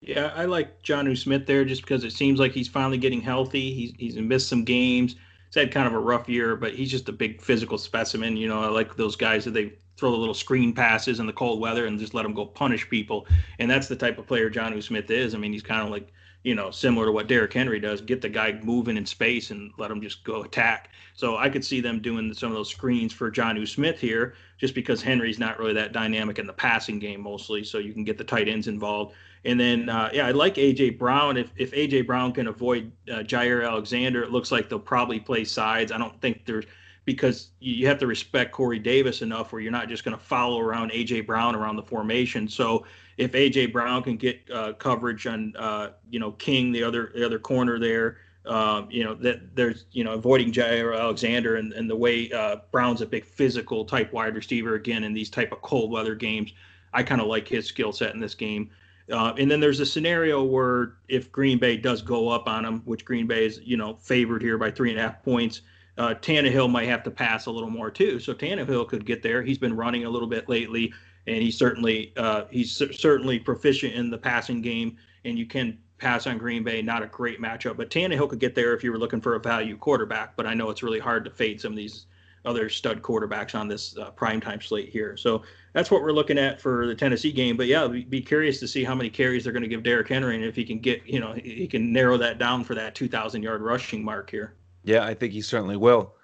Yeah, 0.00 0.32
I 0.36 0.44
like 0.44 0.82
Jonnu 0.82 1.16
Smith 1.16 1.46
there 1.46 1.64
just 1.64 1.82
because 1.82 2.04
it 2.04 2.12
seems 2.12 2.38
like 2.38 2.52
he's 2.52 2.68
finally 2.68 2.98
getting 2.98 3.20
healthy. 3.20 3.72
He's 3.72 3.92
he's 3.98 4.16
missed 4.16 4.48
some 4.48 4.64
games 4.64 5.16
he's 5.52 5.60
had 5.60 5.72
kind 5.72 5.86
of 5.86 5.94
a 5.94 5.98
rough 5.98 6.28
year, 6.28 6.56
but 6.56 6.74
he's 6.74 6.90
just 6.90 7.08
a 7.08 7.12
big 7.12 7.40
physical 7.40 7.78
specimen. 7.78 8.36
You 8.36 8.48
know, 8.48 8.62
I 8.62 8.68
like 8.68 8.96
those 8.96 9.16
guys 9.16 9.44
that 9.44 9.52
they 9.52 9.74
throw 9.96 10.10
the 10.10 10.16
little 10.16 10.34
screen 10.34 10.72
passes 10.72 11.20
in 11.20 11.26
the 11.26 11.32
cold 11.32 11.60
weather 11.60 11.86
and 11.86 11.98
just 11.98 12.14
let 12.14 12.22
them 12.22 12.34
go 12.34 12.46
punish 12.46 12.88
people. 12.88 13.26
And 13.58 13.70
that's 13.70 13.88
the 13.88 13.96
type 13.96 14.18
of 14.18 14.26
player 14.26 14.50
Jonnu 14.50 14.82
Smith 14.82 15.10
is. 15.10 15.34
I 15.34 15.38
mean, 15.38 15.52
he's 15.52 15.62
kind 15.62 15.82
of 15.82 15.90
like, 15.90 16.12
you 16.44 16.54
know, 16.54 16.70
similar 16.70 17.06
to 17.06 17.12
what 17.12 17.28
Derrick 17.28 17.52
Henry 17.52 17.78
does, 17.78 18.00
get 18.00 18.20
the 18.20 18.28
guy 18.28 18.58
moving 18.62 18.96
in 18.96 19.06
space 19.06 19.50
and 19.50 19.70
let 19.78 19.90
him 19.90 20.00
just 20.00 20.24
go 20.24 20.42
attack. 20.42 20.90
So 21.14 21.36
I 21.36 21.48
could 21.48 21.64
see 21.64 21.80
them 21.80 22.00
doing 22.00 22.34
some 22.34 22.50
of 22.50 22.56
those 22.56 22.70
screens 22.70 23.12
for 23.12 23.30
Jonnu 23.30 23.68
Smith 23.68 24.00
here, 24.00 24.34
just 24.58 24.74
because 24.74 25.02
Henry's 25.02 25.38
not 25.38 25.58
really 25.58 25.74
that 25.74 25.92
dynamic 25.92 26.38
in 26.38 26.46
the 26.46 26.52
passing 26.52 26.98
game 26.98 27.20
mostly. 27.20 27.62
So 27.62 27.78
you 27.78 27.92
can 27.92 28.04
get 28.04 28.18
the 28.18 28.24
tight 28.24 28.48
ends 28.48 28.66
involved. 28.66 29.14
And 29.44 29.58
then, 29.58 29.88
uh, 29.88 30.10
yeah, 30.12 30.26
I 30.26 30.30
like 30.32 30.54
AJ 30.54 30.98
Brown. 30.98 31.36
If 31.36 31.50
if 31.56 31.72
AJ 31.72 32.06
Brown 32.06 32.32
can 32.32 32.46
avoid 32.46 32.90
uh, 33.10 33.18
Jaire 33.18 33.66
Alexander, 33.66 34.22
it 34.22 34.30
looks 34.30 34.52
like 34.52 34.68
they'll 34.68 34.78
probably 34.78 35.20
play 35.20 35.44
sides. 35.44 35.92
I 35.92 35.98
don't 35.98 36.20
think 36.20 36.44
there's 36.46 36.64
because 37.04 37.50
you 37.58 37.88
have 37.88 37.98
to 37.98 38.06
respect 38.06 38.52
Corey 38.52 38.78
Davis 38.78 39.22
enough 39.22 39.52
where 39.52 39.60
you're 39.60 39.72
not 39.72 39.88
just 39.88 40.04
going 40.04 40.16
to 40.16 40.22
follow 40.22 40.60
around 40.60 40.92
AJ 40.92 41.26
Brown 41.26 41.56
around 41.56 41.76
the 41.76 41.82
formation. 41.82 42.48
So 42.48 42.86
if 43.16 43.32
AJ 43.32 43.72
Brown 43.72 44.02
can 44.02 44.16
get 44.16 44.40
uh, 44.52 44.72
coverage 44.74 45.26
on 45.26 45.54
uh, 45.56 45.90
you 46.10 46.18
know 46.18 46.32
King, 46.32 46.72
the 46.72 46.82
other 46.82 47.12
the 47.14 47.24
other 47.24 47.38
corner 47.38 47.78
there, 47.78 48.18
um, 48.46 48.88
you 48.90 49.04
know 49.04 49.14
that 49.14 49.54
there's 49.54 49.86
you 49.92 50.04
know 50.04 50.12
avoiding 50.12 50.52
Jaire 50.52 50.98
Alexander 50.98 51.56
and, 51.56 51.72
and 51.72 51.88
the 51.88 51.96
way 51.96 52.30
uh, 52.32 52.56
Brown's 52.70 53.00
a 53.00 53.06
big 53.06 53.24
physical 53.24 53.84
type 53.84 54.12
wide 54.12 54.34
receiver 54.34 54.74
again 54.74 55.04
in 55.04 55.12
these 55.12 55.30
type 55.30 55.52
of 55.52 55.62
cold 55.62 55.90
weather 55.90 56.14
games. 56.14 56.52
I 56.92 57.02
kind 57.02 57.20
of 57.20 57.26
like 57.26 57.48
his 57.48 57.66
skill 57.66 57.92
set 57.92 58.14
in 58.14 58.20
this 58.20 58.34
game. 58.34 58.70
Uh, 59.10 59.34
and 59.38 59.50
then 59.50 59.60
there's 59.60 59.80
a 59.80 59.86
scenario 59.86 60.42
where 60.44 60.94
if 61.08 61.32
Green 61.32 61.58
Bay 61.58 61.76
does 61.76 62.02
go 62.02 62.28
up 62.28 62.48
on 62.48 62.62
them, 62.62 62.82
which 62.84 63.04
Green 63.04 63.26
Bay 63.26 63.46
is, 63.46 63.60
you 63.64 63.76
know, 63.76 63.96
favored 63.96 64.42
here 64.42 64.58
by 64.58 64.70
three 64.70 64.90
and 64.90 64.98
a 64.98 65.02
half 65.02 65.22
points, 65.22 65.62
uh, 65.98 66.14
Tannehill 66.20 66.70
might 66.70 66.88
have 66.88 67.02
to 67.04 67.10
pass 67.10 67.46
a 67.46 67.50
little 67.50 67.70
more 67.70 67.90
too. 67.90 68.18
So 68.18 68.32
Tannehill 68.32 68.88
could 68.88 69.04
get 69.04 69.22
there. 69.22 69.42
He's 69.42 69.58
been 69.58 69.76
running 69.76 70.04
a 70.04 70.10
little 70.10 70.28
bit 70.28 70.48
lately, 70.48 70.92
and 71.26 71.36
he's 71.36 71.56
certainly 71.56 72.12
uh, 72.16 72.44
he's 72.50 72.74
certainly 72.74 73.38
proficient 73.38 73.94
in 73.94 74.10
the 74.10 74.18
passing 74.18 74.62
game. 74.62 74.96
And 75.24 75.38
you 75.38 75.46
can 75.46 75.78
pass 75.98 76.26
on 76.26 76.36
Green 76.38 76.64
Bay. 76.64 76.82
Not 76.82 77.02
a 77.02 77.06
great 77.06 77.40
matchup, 77.40 77.76
but 77.76 77.90
Tannehill 77.90 78.28
could 78.28 78.40
get 78.40 78.54
there 78.54 78.74
if 78.74 78.82
you 78.82 78.90
were 78.90 78.98
looking 78.98 79.20
for 79.20 79.34
a 79.34 79.40
value 79.40 79.76
quarterback. 79.76 80.36
But 80.36 80.46
I 80.46 80.54
know 80.54 80.70
it's 80.70 80.82
really 80.82 80.98
hard 80.98 81.24
to 81.24 81.30
fade 81.30 81.60
some 81.60 81.72
of 81.72 81.76
these 81.76 82.06
other 82.44 82.68
stud 82.68 83.02
quarterbacks 83.02 83.54
on 83.54 83.68
this 83.68 83.96
uh, 83.96 84.10
primetime 84.12 84.62
slate 84.62 84.88
here. 84.88 85.16
So 85.16 85.42
that's 85.74 85.90
what 85.90 86.02
we're 86.02 86.12
looking 86.12 86.38
at 86.38 86.60
for 86.60 86.86
the 86.86 86.94
Tennessee 86.94 87.32
game. 87.32 87.56
But 87.56 87.68
yeah, 87.68 87.86
be 87.86 88.20
curious 88.20 88.58
to 88.60 88.68
see 88.68 88.84
how 88.84 88.94
many 88.94 89.10
carries 89.10 89.44
they're 89.44 89.52
going 89.52 89.62
to 89.62 89.68
give 89.68 89.82
Derrick 89.82 90.08
Henry 90.08 90.34
and 90.34 90.44
if 90.44 90.56
he 90.56 90.64
can 90.64 90.80
get, 90.80 91.06
you 91.06 91.20
know, 91.20 91.34
he 91.34 91.68
can 91.68 91.92
narrow 91.92 92.16
that 92.18 92.38
down 92.38 92.64
for 92.64 92.74
that 92.74 92.94
2,000 92.94 93.42
yard 93.42 93.62
rushing 93.62 94.04
mark 94.04 94.30
here. 94.30 94.54
Yeah, 94.82 95.04
I 95.04 95.14
think 95.14 95.32
he 95.32 95.40
certainly 95.40 95.76
will. 95.76 96.14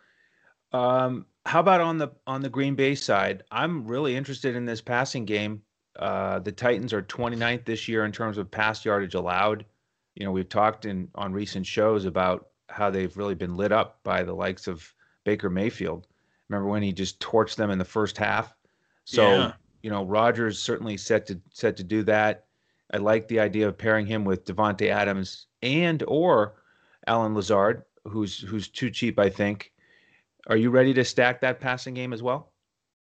Um, 0.72 1.26
how 1.48 1.60
about 1.60 1.80
on 1.80 1.96
the 1.96 2.08
on 2.26 2.42
the 2.42 2.50
Green 2.50 2.74
Bay 2.74 2.94
side? 2.94 3.42
I'm 3.50 3.86
really 3.86 4.14
interested 4.14 4.54
in 4.54 4.66
this 4.66 4.82
passing 4.82 5.24
game. 5.24 5.62
Uh, 5.98 6.40
the 6.40 6.52
Titans 6.52 6.92
are 6.92 7.00
29th 7.00 7.64
this 7.64 7.88
year 7.88 8.04
in 8.04 8.12
terms 8.12 8.36
of 8.36 8.50
pass 8.50 8.84
yardage 8.84 9.14
allowed. 9.14 9.64
You 10.14 10.26
know, 10.26 10.30
we've 10.30 10.48
talked 10.48 10.84
in 10.84 11.08
on 11.14 11.32
recent 11.32 11.64
shows 11.64 12.04
about 12.04 12.48
how 12.68 12.90
they've 12.90 13.16
really 13.16 13.34
been 13.34 13.56
lit 13.56 13.72
up 13.72 13.98
by 14.04 14.22
the 14.22 14.34
likes 14.34 14.66
of 14.66 14.92
Baker 15.24 15.48
Mayfield. 15.48 16.06
Remember 16.50 16.68
when 16.68 16.82
he 16.82 16.92
just 16.92 17.18
torched 17.18 17.56
them 17.56 17.70
in 17.70 17.78
the 17.78 17.84
first 17.84 18.18
half? 18.18 18.54
So 19.04 19.30
yeah. 19.30 19.52
you 19.82 19.88
know, 19.88 20.04
Rodgers 20.04 20.58
certainly 20.58 20.98
set 20.98 21.24
to 21.28 21.40
set 21.50 21.78
to 21.78 21.84
do 21.84 22.02
that. 22.02 22.44
I 22.92 22.98
like 22.98 23.26
the 23.26 23.40
idea 23.40 23.66
of 23.68 23.78
pairing 23.78 24.04
him 24.04 24.26
with 24.26 24.44
Davante 24.44 24.90
Adams 24.90 25.46
and 25.62 26.04
or 26.06 26.56
Allen 27.06 27.34
Lazard, 27.34 27.84
who's 28.04 28.38
who's 28.38 28.68
too 28.68 28.90
cheap, 28.90 29.18
I 29.18 29.30
think. 29.30 29.72
Are 30.48 30.56
you 30.56 30.70
ready 30.70 30.94
to 30.94 31.04
stack 31.04 31.40
that 31.42 31.60
passing 31.60 31.94
game 31.94 32.12
as 32.12 32.22
well? 32.22 32.52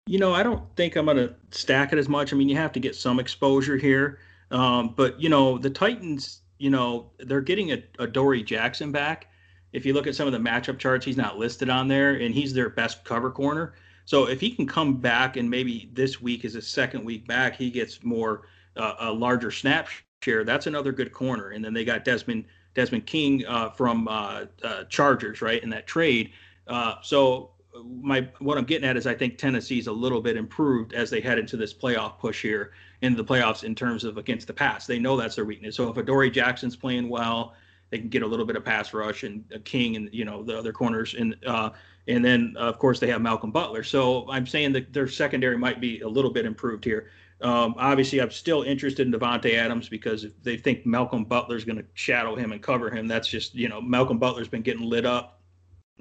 You 0.07 0.17
know, 0.17 0.33
I 0.33 0.41
don't 0.41 0.63
think 0.75 0.95
I'm 0.95 1.05
going 1.05 1.17
to 1.17 1.35
stack 1.51 1.93
it 1.93 1.99
as 1.99 2.09
much. 2.09 2.33
I 2.33 2.35
mean, 2.35 2.49
you 2.49 2.55
have 2.55 2.71
to 2.71 2.79
get 2.79 2.95
some 2.95 3.19
exposure 3.19 3.77
here. 3.77 4.19
Um, 4.49 4.93
but, 4.95 5.21
you 5.21 5.29
know, 5.29 5.59
the 5.59 5.69
Titans, 5.69 6.41
you 6.57 6.71
know, 6.71 7.11
they're 7.19 7.41
getting 7.41 7.71
a, 7.71 8.07
Dory 8.07 8.41
Jackson 8.41 8.91
back. 8.91 9.27
If 9.71 9.85
you 9.85 9.93
look 9.93 10.07
at 10.07 10.15
some 10.15 10.25
of 10.25 10.33
the 10.33 10.39
matchup 10.39 10.79
charts, 10.79 11.05
he's 11.05 11.17
not 11.17 11.37
listed 11.37 11.69
on 11.69 11.87
there, 11.87 12.15
and 12.15 12.33
he's 12.33 12.53
their 12.53 12.69
best 12.69 13.05
cover 13.05 13.29
corner. 13.29 13.73
So 14.05 14.27
if 14.27 14.39
he 14.39 14.49
can 14.49 14.65
come 14.65 14.95
back 14.95 15.37
and 15.37 15.47
maybe 15.47 15.91
this 15.93 16.19
week 16.19 16.43
is 16.43 16.53
his 16.53 16.67
second 16.67 17.05
week 17.05 17.27
back, 17.27 17.55
he 17.55 17.69
gets 17.69 18.03
more 18.03 18.47
uh, 18.75 18.95
a 19.01 19.11
larger 19.11 19.51
snap 19.51 19.87
share. 20.23 20.43
That's 20.43 20.65
another 20.65 20.91
good 20.91 21.13
corner. 21.13 21.49
And 21.49 21.63
then 21.63 21.75
they 21.75 21.85
got 21.85 22.03
Desmond 22.03 22.45
Desmond 22.73 23.05
King 23.05 23.45
uh, 23.45 23.69
from 23.69 24.07
uh, 24.07 24.45
uh 24.63 24.85
Chargers, 24.85 25.43
right, 25.43 25.61
in 25.61 25.69
that 25.69 25.85
trade. 25.85 26.31
Uh, 26.69 26.95
so 27.01 27.51
my 27.83 28.27
what 28.39 28.57
I'm 28.57 28.63
getting 28.63 28.87
at 28.87 28.97
is 28.97 29.07
I 29.07 29.13
think 29.13 29.37
Tennessee's 29.37 29.87
a 29.87 29.91
little 29.91 30.21
bit 30.21 30.37
improved 30.37 30.93
as 30.93 31.09
they 31.09 31.19
head 31.19 31.39
into 31.39 31.57
this 31.57 31.73
playoff 31.73 32.19
push 32.19 32.41
here 32.41 32.71
into 33.01 33.21
the 33.21 33.25
playoffs 33.25 33.63
in 33.63 33.75
terms 33.75 34.03
of 34.03 34.17
against 34.17 34.47
the 34.47 34.53
pass. 34.53 34.85
They 34.85 34.99
know 34.99 35.17
that's 35.17 35.35
their 35.35 35.45
weakness. 35.45 35.75
So 35.75 35.89
if 35.89 35.97
Adoree 35.97 36.31
Jackson's 36.31 36.75
playing 36.75 37.09
well, 37.09 37.55
they 37.89 37.97
can 37.97 38.09
get 38.09 38.23
a 38.23 38.27
little 38.27 38.45
bit 38.45 38.55
of 38.55 38.63
pass 38.63 38.93
rush 38.93 39.23
and 39.23 39.43
King 39.65 39.95
and 39.95 40.09
you 40.11 40.25
know 40.25 40.43
the 40.43 40.57
other 40.57 40.71
corners 40.71 41.15
and 41.15 41.35
uh, 41.45 41.71
and 42.07 42.23
then 42.23 42.55
of 42.57 42.77
course 42.79 42.99
they 42.99 43.07
have 43.07 43.21
Malcolm 43.21 43.51
Butler. 43.51 43.83
So 43.83 44.29
I'm 44.29 44.45
saying 44.45 44.73
that 44.73 44.93
their 44.93 45.07
secondary 45.07 45.57
might 45.57 45.81
be 45.81 46.01
a 46.01 46.07
little 46.07 46.31
bit 46.31 46.45
improved 46.45 46.83
here. 46.83 47.09
Um, 47.41 47.75
obviously, 47.77 48.19
I'm 48.19 48.31
still 48.31 48.63
interested 48.63 49.07
in 49.07 49.13
Davante 49.13 49.55
Adams 49.55 49.87
because 49.87 50.25
if 50.25 50.43
they 50.43 50.57
think 50.57 50.85
Malcolm 50.85 51.23
Butler's 51.23 51.63
going 51.63 51.77
to 51.77 51.85
shadow 51.93 52.35
him 52.35 52.51
and 52.51 52.61
cover 52.61 52.89
him, 52.89 53.07
that's 53.07 53.27
just 53.27 53.55
you 53.55 53.69
know 53.69 53.79
Malcolm 53.79 54.17
Butler's 54.17 54.49
been 54.49 54.61
getting 54.61 54.83
lit 54.83 55.05
up 55.05 55.38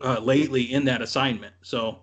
uh, 0.02 0.20
lately 0.20 0.72
in 0.72 0.84
that 0.84 1.02
assignment. 1.02 1.54
So, 1.62 2.00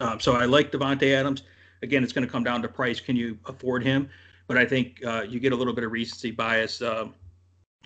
um, 0.00 0.20
so 0.20 0.34
I 0.34 0.44
like 0.44 0.72
Davante 0.72 1.14
Adams. 1.14 1.42
Again, 1.82 2.02
it's 2.02 2.12
going 2.12 2.26
to 2.26 2.30
come 2.30 2.44
down 2.44 2.62
to 2.62 2.68
price. 2.68 3.00
Can 3.00 3.16
you 3.16 3.38
afford 3.46 3.82
him? 3.82 4.08
But 4.46 4.56
I 4.56 4.64
think 4.64 5.04
uh, 5.04 5.22
you 5.22 5.40
get 5.40 5.52
a 5.52 5.56
little 5.56 5.72
bit 5.72 5.84
of 5.84 5.92
recency 5.92 6.30
bias. 6.30 6.80
Uh, 6.80 7.08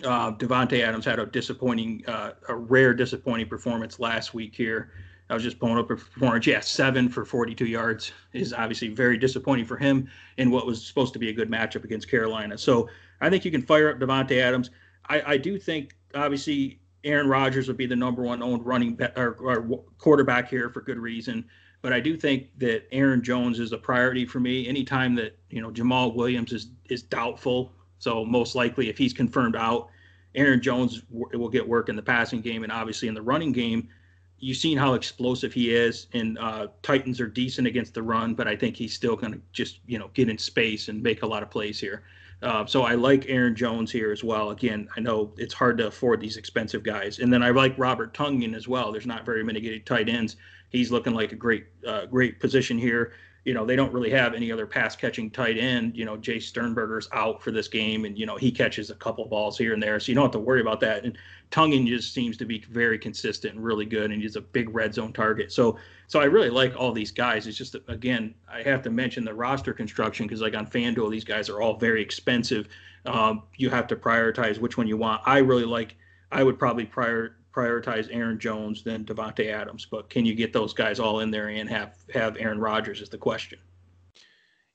uh, 0.03 0.31
Davante 0.31 0.81
Adams 0.81 1.05
had 1.05 1.19
a 1.19 1.25
disappointing, 1.25 2.03
uh, 2.07 2.33
a 2.47 2.55
rare 2.55 2.93
disappointing 2.93 3.47
performance 3.47 3.99
last 3.99 4.33
week 4.33 4.55
here. 4.55 4.91
I 5.29 5.33
was 5.33 5.43
just 5.43 5.59
pulling 5.59 5.77
up 5.77 5.89
a 5.89 5.95
performance. 5.95 6.45
Yeah, 6.45 6.59
seven 6.59 7.07
for 7.07 7.23
42 7.23 7.65
yards 7.65 8.11
is 8.33 8.53
obviously 8.53 8.89
very 8.89 9.17
disappointing 9.17 9.65
for 9.65 9.77
him 9.77 10.09
in 10.37 10.51
what 10.51 10.65
was 10.65 10.85
supposed 10.85 11.13
to 11.13 11.19
be 11.19 11.29
a 11.29 11.33
good 11.33 11.49
matchup 11.49 11.85
against 11.85 12.09
Carolina. 12.11 12.57
So 12.57 12.89
I 13.21 13.29
think 13.29 13.45
you 13.45 13.51
can 13.51 13.61
fire 13.61 13.89
up 13.89 13.99
Davante 13.99 14.41
Adams. 14.41 14.71
I, 15.07 15.21
I 15.33 15.37
do 15.37 15.57
think 15.57 15.95
obviously 16.13 16.80
Aaron 17.03 17.27
Rodgers 17.27 17.67
would 17.67 17.77
be 17.77 17.85
the 17.85 17.95
number 17.95 18.21
one 18.21 18.41
owned 18.43 18.65
running 18.65 18.99
or, 19.15 19.35
or, 19.39 19.83
quarterback 19.97 20.49
here 20.49 20.69
for 20.69 20.81
good 20.81 20.97
reason. 20.97 21.45
But 21.81 21.93
I 21.93 21.99
do 21.99 22.15
think 22.15 22.49
that 22.59 22.87
Aaron 22.91 23.23
Jones 23.23 23.59
is 23.59 23.71
a 23.71 23.77
priority 23.77 24.25
for 24.25 24.39
me. 24.39 24.67
Anytime 24.67 25.15
that 25.15 25.37
you 25.49 25.61
know 25.61 25.71
Jamaal 25.71 26.13
Williams 26.13 26.53
is 26.53 26.69
is 26.89 27.01
doubtful, 27.01 27.73
so 27.97 28.23
most 28.23 28.53
likely 28.53 28.89
if 28.89 28.97
he's 28.97 29.13
confirmed 29.13 29.55
out, 29.55 29.89
Aaron 30.35 30.61
Jones 30.61 31.01
w- 31.11 31.39
will 31.39 31.49
get 31.49 31.67
work 31.67 31.89
in 31.89 31.95
the 31.95 32.01
passing 32.01 32.41
game 32.41 32.63
and 32.63 32.71
obviously 32.71 33.07
in 33.07 33.13
the 33.13 33.21
running 33.21 33.51
game. 33.51 33.89
You've 34.37 34.57
seen 34.57 34.77
how 34.77 34.95
explosive 34.95 35.53
he 35.53 35.73
is, 35.73 36.07
and 36.13 36.37
uh, 36.39 36.67
Titans 36.81 37.19
are 37.19 37.27
decent 37.27 37.67
against 37.67 37.93
the 37.93 38.01
run, 38.01 38.33
but 38.33 38.47
I 38.47 38.55
think 38.55 38.75
he's 38.75 38.93
still 38.93 39.15
going 39.15 39.33
to 39.33 39.41
just 39.51 39.79
you 39.87 39.97
know 39.97 40.09
get 40.13 40.29
in 40.29 40.37
space 40.37 40.87
and 40.87 41.01
make 41.01 41.23
a 41.23 41.27
lot 41.27 41.41
of 41.41 41.49
plays 41.49 41.79
here. 41.79 42.03
Uh, 42.41 42.65
so 42.65 42.83
I 42.83 42.95
like 42.95 43.25
Aaron 43.27 43.55
Jones 43.55 43.91
here 43.91 44.11
as 44.11 44.23
well. 44.23 44.49
Again, 44.49 44.87
I 44.97 44.99
know 44.99 45.31
it's 45.37 45.53
hard 45.53 45.77
to 45.77 45.87
afford 45.87 46.21
these 46.21 46.37
expensive 46.37 46.83
guys, 46.83 47.19
and 47.19 47.31
then 47.31 47.43
I 47.43 47.51
like 47.51 47.77
Robert 47.77 48.13
Tonyan 48.13 48.55
as 48.55 48.67
well. 48.67 48.91
There's 48.91 49.05
not 49.05 49.25
very 49.25 49.43
many 49.43 49.79
tight 49.79 50.09
ends. 50.09 50.37
He's 50.69 50.91
looking 50.91 51.13
like 51.13 51.31
a 51.31 51.35
great, 51.35 51.65
uh, 51.85 52.05
great 52.05 52.39
position 52.39 52.77
here 52.77 53.13
you 53.43 53.55
know, 53.55 53.65
they 53.65 53.75
don't 53.75 53.91
really 53.91 54.11
have 54.11 54.35
any 54.35 54.51
other 54.51 54.67
pass 54.67 54.95
catching 54.95 55.31
tight 55.31 55.57
end. 55.57 55.97
You 55.97 56.05
know, 56.05 56.15
Jace 56.15 56.43
Sternberger's 56.43 57.09
out 57.11 57.41
for 57.41 57.51
this 57.51 57.67
game, 57.67 58.05
and 58.05 58.17
you 58.17 58.27
know 58.27 58.37
he 58.37 58.51
catches 58.51 58.91
a 58.91 58.95
couple 58.95 59.25
balls 59.25 59.57
here 59.57 59.73
and 59.73 59.81
there, 59.81 59.99
so 59.99 60.11
you 60.11 60.15
don't 60.15 60.25
have 60.25 60.31
to 60.31 60.39
worry 60.39 60.61
about 60.61 60.79
that. 60.81 61.03
And 61.03 61.17
Tonyan 61.49 61.87
just 61.87 62.13
seems 62.13 62.37
to 62.37 62.45
be 62.45 62.59
very 62.69 62.99
consistent 62.99 63.55
and 63.55 63.63
really 63.63 63.85
good, 63.85 64.11
and 64.11 64.21
he's 64.21 64.35
a 64.35 64.41
big 64.41 64.73
red 64.75 64.93
zone 64.93 65.11
target. 65.11 65.51
So, 65.51 65.79
so 66.07 66.19
I 66.19 66.25
really 66.25 66.51
like 66.51 66.75
all 66.75 66.91
these 66.91 67.11
guys. 67.11 67.47
It's 67.47 67.57
just 67.57 67.75
again, 67.87 68.35
I 68.47 68.61
have 68.61 68.83
to 68.83 68.91
mention 68.91 69.25
the 69.25 69.33
roster 69.33 69.73
construction 69.73 70.27
because 70.27 70.41
like 70.41 70.55
on 70.55 70.67
FanDuel, 70.67 71.09
these 71.09 71.25
guys 71.25 71.49
are 71.49 71.61
all 71.61 71.77
very 71.77 72.01
expensive. 72.01 72.67
Um, 73.07 73.43
you 73.57 73.71
have 73.71 73.87
to 73.87 73.95
prioritize 73.95 74.59
which 74.59 74.77
one 74.77 74.87
you 74.87 74.97
want. 74.97 75.21
I 75.25 75.39
really 75.39 75.65
like. 75.65 75.95
I 76.31 76.43
would 76.43 76.59
probably 76.59 76.85
prior 76.85 77.37
prioritize 77.53 78.07
Aaron 78.11 78.39
Jones 78.39 78.83
than 78.83 79.03
Davante 79.05 79.51
Adams. 79.51 79.85
But 79.89 80.09
can 80.09 80.25
you 80.25 80.35
get 80.35 80.53
those 80.53 80.73
guys 80.73 80.99
all 80.99 81.19
in 81.19 81.31
there 81.31 81.49
and 81.49 81.69
have 81.69 81.97
have 82.13 82.37
Aaron 82.37 82.59
Rodgers 82.59 83.01
is 83.01 83.09
the 83.09 83.17
question. 83.17 83.59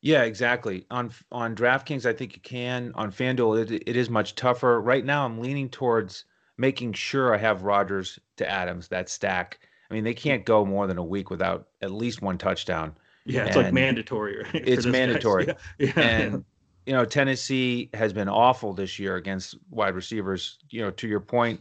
Yeah, 0.02 0.22
exactly. 0.22 0.86
On 0.90 1.10
on 1.32 1.56
DraftKings, 1.56 2.06
I 2.06 2.12
think 2.12 2.34
you 2.34 2.42
can. 2.42 2.92
On 2.94 3.10
FanDuel, 3.10 3.70
it, 3.70 3.82
it 3.86 3.96
is 3.96 4.10
much 4.10 4.34
tougher. 4.34 4.80
Right 4.80 5.04
now, 5.04 5.24
I'm 5.24 5.40
leaning 5.40 5.68
towards 5.68 6.24
making 6.58 6.92
sure 6.92 7.34
I 7.34 7.38
have 7.38 7.62
Rodgers 7.62 8.18
to 8.36 8.48
Adams 8.48 8.88
that 8.88 9.08
stack. 9.08 9.58
I 9.90 9.94
mean, 9.94 10.04
they 10.04 10.14
can't 10.14 10.44
go 10.44 10.64
more 10.64 10.86
than 10.86 10.98
a 10.98 11.04
week 11.04 11.30
without 11.30 11.68
at 11.82 11.90
least 11.90 12.22
one 12.22 12.38
touchdown. 12.38 12.94
Yeah, 13.24 13.46
it's 13.46 13.56
and 13.56 13.66
like 13.66 13.74
mandatory. 13.74 14.44
Right, 14.54 14.68
it's 14.68 14.86
mandatory. 14.86 15.46
Yeah. 15.78 15.92
yeah. 15.96 16.00
And 16.00 16.44
you 16.86 16.92
know, 16.92 17.04
Tennessee 17.04 17.90
has 17.94 18.12
been 18.12 18.28
awful 18.28 18.72
this 18.72 18.98
year 18.98 19.16
against 19.16 19.56
wide 19.70 19.94
receivers. 19.94 20.58
You 20.70 20.82
know, 20.82 20.90
to 20.92 21.08
your 21.08 21.20
point, 21.20 21.60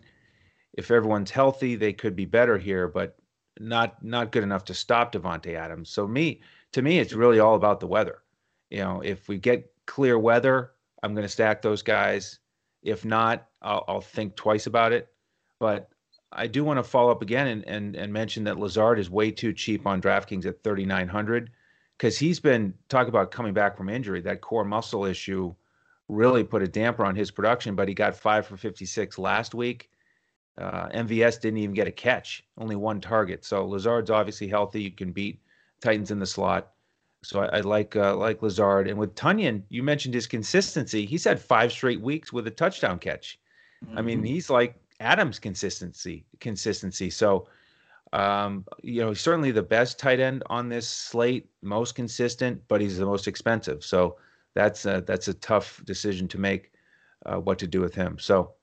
if 0.75 0.91
everyone's 0.91 1.31
healthy, 1.31 1.75
they 1.75 1.93
could 1.93 2.15
be 2.15 2.25
better 2.25 2.57
here, 2.57 2.87
but 2.87 3.17
not 3.59 4.03
not 4.03 4.31
good 4.31 4.43
enough 4.43 4.65
to 4.65 4.73
stop 4.73 5.11
Davante 5.11 5.55
Adams. 5.55 5.89
So 5.89 6.07
me, 6.07 6.41
to 6.73 6.81
me, 6.81 6.99
it's 6.99 7.13
really 7.13 7.39
all 7.39 7.55
about 7.55 7.79
the 7.79 7.87
weather. 7.87 8.21
You 8.69 8.79
know, 8.79 9.01
if 9.01 9.27
we 9.27 9.37
get 9.37 9.71
clear 9.85 10.19
weather, 10.19 10.71
I'm 11.01 11.13
going 11.13 11.25
to 11.25 11.29
stack 11.29 11.61
those 11.61 11.81
guys. 11.81 12.39
If 12.83 13.05
not, 13.05 13.47
I'll, 13.61 13.85
I'll 13.87 14.01
think 14.01 14.35
twice 14.35 14.67
about 14.67 14.91
it. 14.91 15.07
But 15.59 15.89
I 16.31 16.47
do 16.47 16.63
want 16.65 16.77
to 16.77 16.83
follow 16.83 17.11
up 17.11 17.21
again 17.21 17.47
and, 17.47 17.67
and, 17.67 17.95
and 17.95 18.11
mention 18.11 18.43
that 18.43 18.59
Lazard 18.59 18.99
is 18.99 19.09
way 19.09 19.31
too 19.31 19.53
cheap 19.53 19.87
on 19.87 20.01
DraftKings 20.01 20.45
at 20.45 20.63
3,900 20.63 21.49
because 21.97 22.17
he's 22.17 22.41
been 22.41 22.73
talking 22.89 23.09
about 23.09 23.31
coming 23.31 23.53
back 23.53 23.77
from 23.77 23.87
injury. 23.87 24.19
That 24.21 24.41
core 24.41 24.65
muscle 24.65 25.05
issue 25.05 25.55
really 26.09 26.43
put 26.43 26.61
a 26.61 26.67
damper 26.67 27.05
on 27.05 27.15
his 27.15 27.31
production, 27.31 27.75
but 27.75 27.87
he 27.87 27.93
got 27.93 28.15
five 28.17 28.45
for 28.45 28.57
56 28.57 29.17
last 29.17 29.55
week. 29.55 29.89
Uh, 30.57 30.87
MVS 30.89 31.41
didn't 31.41 31.57
even 31.57 31.75
get 31.75 31.87
a 31.87 31.91
catch, 31.91 32.45
only 32.57 32.75
one 32.75 33.01
target. 33.01 33.43
So 33.43 33.65
Lazard's 33.65 34.09
obviously 34.09 34.47
healthy. 34.47 34.81
You 34.81 34.91
can 34.91 35.11
beat 35.11 35.41
Titans 35.81 36.11
in 36.11 36.19
the 36.19 36.25
slot. 36.25 36.71
So 37.23 37.41
I, 37.41 37.57
I 37.57 37.59
like 37.61 37.95
uh, 37.95 38.15
like 38.15 38.41
Lazard. 38.41 38.87
And 38.87 38.97
with 38.97 39.15
Tonyan, 39.15 39.63
you 39.69 39.83
mentioned 39.83 40.13
his 40.13 40.27
consistency. 40.27 41.05
He's 41.05 41.23
had 41.23 41.39
five 41.39 41.71
straight 41.71 42.01
weeks 42.01 42.31
with 42.31 42.47
a 42.47 42.51
touchdown 42.51 42.99
catch. 42.99 43.39
Mm-hmm. 43.83 43.97
I 43.97 44.01
mean, 44.01 44.19
mm-hmm. 44.19 44.27
he's 44.27 44.49
like 44.49 44.75
Adams' 44.99 45.39
consistency. 45.39 46.25
Consistency. 46.39 47.09
So 47.09 47.47
um, 48.13 48.65
you 48.81 49.01
know, 49.01 49.09
he's 49.09 49.19
certainly 49.19 49.51
the 49.51 49.63
best 49.63 49.99
tight 49.99 50.21
end 50.21 50.43
on 50.47 50.69
this 50.69 50.87
slate, 50.87 51.49
most 51.61 51.95
consistent, 51.95 52.61
but 52.69 52.79
he's 52.79 52.97
the 52.97 53.05
most 53.05 53.27
expensive. 53.27 53.83
So 53.83 54.15
that's 54.53 54.85
a, 54.85 55.03
that's 55.05 55.27
a 55.27 55.33
tough 55.33 55.81
decision 55.85 56.29
to 56.29 56.37
make 56.37 56.71
uh, 57.25 57.37
what 57.37 57.59
to 57.59 57.67
do 57.67 57.81
with 57.81 57.93
him. 57.93 58.17
So 58.17 58.53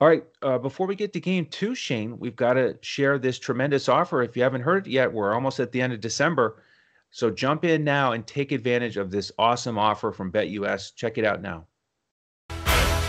all 0.00 0.08
right. 0.08 0.24
Uh, 0.42 0.58
before 0.58 0.86
we 0.86 0.94
get 0.94 1.12
to 1.14 1.20
game 1.20 1.46
two, 1.46 1.74
Shane, 1.74 2.18
we've 2.18 2.36
got 2.36 2.54
to 2.54 2.76
share 2.82 3.18
this 3.18 3.38
tremendous 3.38 3.88
offer. 3.88 4.22
If 4.22 4.36
you 4.36 4.42
haven't 4.42 4.62
heard 4.62 4.86
it 4.86 4.90
yet, 4.90 5.12
we're 5.12 5.34
almost 5.34 5.58
at 5.58 5.72
the 5.72 5.80
end 5.80 5.92
of 5.92 6.00
December. 6.00 6.62
So 7.10 7.30
jump 7.30 7.64
in 7.64 7.84
now 7.84 8.12
and 8.12 8.26
take 8.26 8.52
advantage 8.52 8.96
of 8.96 9.10
this 9.10 9.32
awesome 9.38 9.78
offer 9.78 10.12
from 10.12 10.30
BetUS. 10.30 10.94
Check 10.94 11.18
it 11.18 11.24
out 11.24 11.42
now. 11.42 11.66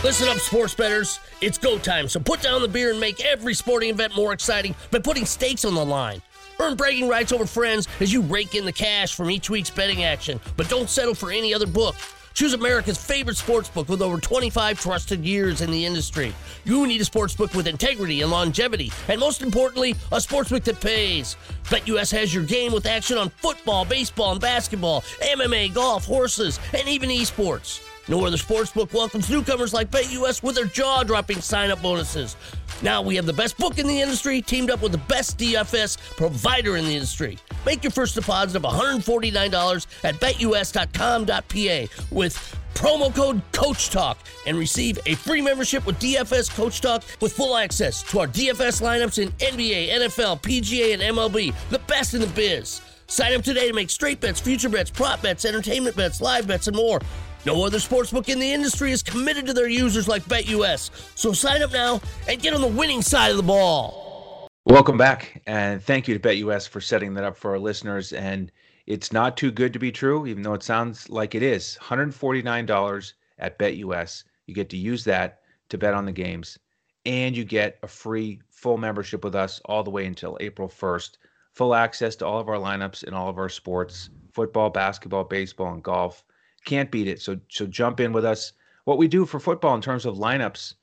Listen 0.02 0.28
up, 0.28 0.38
sports 0.38 0.74
betters. 0.74 1.20
It's 1.42 1.58
go 1.58 1.78
time. 1.78 2.08
So 2.08 2.18
put 2.18 2.40
down 2.40 2.62
the 2.62 2.68
beer 2.68 2.90
and 2.90 2.98
make 2.98 3.22
every 3.22 3.52
sporting 3.52 3.90
event 3.90 4.16
more 4.16 4.32
exciting 4.32 4.74
by 4.90 4.98
putting 4.98 5.26
stakes 5.26 5.64
on 5.66 5.74
the 5.74 5.84
line. 5.84 6.22
Earn 6.58 6.74
bragging 6.74 7.08
rights 7.08 7.32
over 7.32 7.46
friends 7.46 7.86
as 8.00 8.12
you 8.12 8.22
rake 8.22 8.54
in 8.54 8.64
the 8.64 8.72
cash 8.72 9.14
from 9.14 9.30
each 9.30 9.48
week's 9.48 9.70
betting 9.70 10.02
action, 10.02 10.40
but 10.56 10.68
don't 10.68 10.88
settle 10.88 11.14
for 11.14 11.30
any 11.30 11.52
other 11.54 11.66
book. 11.66 11.94
Choose 12.34 12.54
America's 12.54 12.98
favorite 12.98 13.36
sportsbook 13.36 13.88
with 13.88 14.00
over 14.00 14.18
25 14.18 14.80
trusted 14.80 15.24
years 15.24 15.60
in 15.60 15.70
the 15.70 15.84
industry. 15.84 16.34
You 16.64 16.86
need 16.86 17.00
a 17.00 17.04
sportsbook 17.04 17.54
with 17.54 17.66
integrity 17.66 18.22
and 18.22 18.30
longevity, 18.30 18.92
and 19.08 19.20
most 19.20 19.42
importantly, 19.42 19.92
a 20.12 20.16
sportsbook 20.16 20.64
that 20.64 20.80
pays. 20.80 21.36
BetUS 21.64 22.12
has 22.12 22.32
your 22.32 22.44
game 22.44 22.72
with 22.72 22.86
action 22.86 23.18
on 23.18 23.30
football, 23.30 23.84
baseball, 23.84 24.32
and 24.32 24.40
basketball, 24.40 25.02
MMA, 25.22 25.74
golf, 25.74 26.04
horses, 26.04 26.58
and 26.72 26.88
even 26.88 27.10
esports. 27.10 27.80
No 28.08 28.24
other 28.24 28.36
sportsbook 28.36 28.92
welcomes 28.92 29.30
newcomers 29.30 29.72
like 29.72 29.90
BetUS 29.90 30.42
with 30.42 30.56
their 30.56 30.64
jaw-dropping 30.64 31.40
sign-up 31.40 31.80
bonuses. 31.82 32.36
Now 32.82 33.02
we 33.02 33.16
have 33.16 33.26
the 33.26 33.32
best 33.32 33.58
book 33.58 33.78
in 33.78 33.86
the 33.86 34.00
industry 34.00 34.40
teamed 34.40 34.70
up 34.70 34.80
with 34.82 34.92
the 34.92 34.98
best 34.98 35.38
DFS 35.38 35.98
provider 36.16 36.76
in 36.76 36.84
the 36.84 36.94
industry. 36.94 37.38
Make 37.66 37.84
your 37.84 37.90
first 37.90 38.14
deposit 38.14 38.56
of 38.56 38.62
$149 38.62 39.86
at 40.04 40.14
betus.com.pa 40.16 42.06
with 42.10 42.56
promo 42.74 43.14
code 43.14 43.42
Coach 43.52 43.90
Talk 43.90 44.18
and 44.46 44.56
receive 44.56 44.98
a 45.04 45.14
free 45.14 45.42
membership 45.42 45.84
with 45.84 45.98
DFS 45.98 46.54
Coach 46.54 46.80
Talk 46.80 47.02
with 47.20 47.32
full 47.32 47.56
access 47.56 48.02
to 48.04 48.20
our 48.20 48.26
DFS 48.26 48.80
lineups 48.80 49.22
in 49.22 49.30
NBA, 49.32 49.90
NFL, 49.90 50.40
PGA, 50.40 50.94
and 50.94 51.02
MLB, 51.02 51.54
the 51.68 51.78
best 51.80 52.14
in 52.14 52.20
the 52.22 52.26
biz. 52.28 52.80
Sign 53.06 53.34
up 53.34 53.42
today 53.42 53.68
to 53.68 53.74
make 53.74 53.90
straight 53.90 54.20
bets, 54.20 54.40
future 54.40 54.68
bets, 54.68 54.88
prop 54.88 55.20
bets, 55.20 55.44
entertainment 55.44 55.96
bets, 55.96 56.20
live 56.20 56.46
bets, 56.46 56.68
and 56.68 56.76
more. 56.76 57.00
No 57.46 57.64
other 57.64 57.78
sportsbook 57.78 58.28
in 58.28 58.38
the 58.38 58.52
industry 58.52 58.92
is 58.92 59.02
committed 59.02 59.46
to 59.46 59.54
their 59.54 59.68
users 59.68 60.06
like 60.06 60.22
BetUS. 60.24 60.90
So 61.16 61.32
sign 61.32 61.62
up 61.62 61.72
now 61.72 62.00
and 62.28 62.40
get 62.40 62.52
on 62.52 62.60
the 62.60 62.66
winning 62.66 63.00
side 63.00 63.30
of 63.30 63.38
the 63.38 63.42
ball. 63.42 64.48
Welcome 64.66 64.98
back, 64.98 65.42
and 65.46 65.82
thank 65.82 66.06
you 66.06 66.18
to 66.18 66.28
BetUS 66.28 66.68
for 66.68 66.82
setting 66.82 67.14
that 67.14 67.24
up 67.24 67.36
for 67.36 67.52
our 67.52 67.58
listeners. 67.58 68.12
And 68.12 68.52
it's 68.86 69.10
not 69.10 69.38
too 69.38 69.50
good 69.50 69.72
to 69.72 69.78
be 69.78 69.90
true, 69.90 70.26
even 70.26 70.42
though 70.42 70.52
it 70.52 70.62
sounds 70.62 71.08
like 71.08 71.34
it 71.34 71.42
is. 71.42 71.78
$149 71.80 73.12
at 73.38 73.58
BetUS. 73.58 74.24
You 74.46 74.54
get 74.54 74.68
to 74.68 74.76
use 74.76 75.04
that 75.04 75.40
to 75.70 75.78
bet 75.78 75.94
on 75.94 76.04
the 76.04 76.12
games, 76.12 76.58
and 77.06 77.34
you 77.34 77.44
get 77.44 77.78
a 77.82 77.88
free 77.88 78.42
full 78.50 78.76
membership 78.76 79.24
with 79.24 79.34
us 79.34 79.62
all 79.64 79.82
the 79.82 79.90
way 79.90 80.04
until 80.04 80.36
April 80.40 80.68
1st 80.68 81.16
full 81.52 81.74
access 81.74 82.16
to 82.16 82.26
all 82.26 82.38
of 82.38 82.48
our 82.48 82.56
lineups 82.56 83.04
in 83.04 83.14
all 83.14 83.28
of 83.28 83.38
our 83.38 83.48
sports 83.48 84.10
football, 84.32 84.70
basketball, 84.70 85.24
baseball, 85.24 85.72
and 85.72 85.82
golf. 85.82 86.24
Can't 86.64 86.90
beat 86.90 87.08
it. 87.08 87.20
So, 87.20 87.38
so 87.48 87.66
jump 87.66 88.00
in 88.00 88.12
with 88.12 88.24
us. 88.24 88.52
What 88.84 88.98
we 88.98 89.08
do 89.08 89.26
for 89.26 89.40
football 89.40 89.74
in 89.74 89.80
terms 89.80 90.06
of 90.06 90.16
lineups 90.16 90.74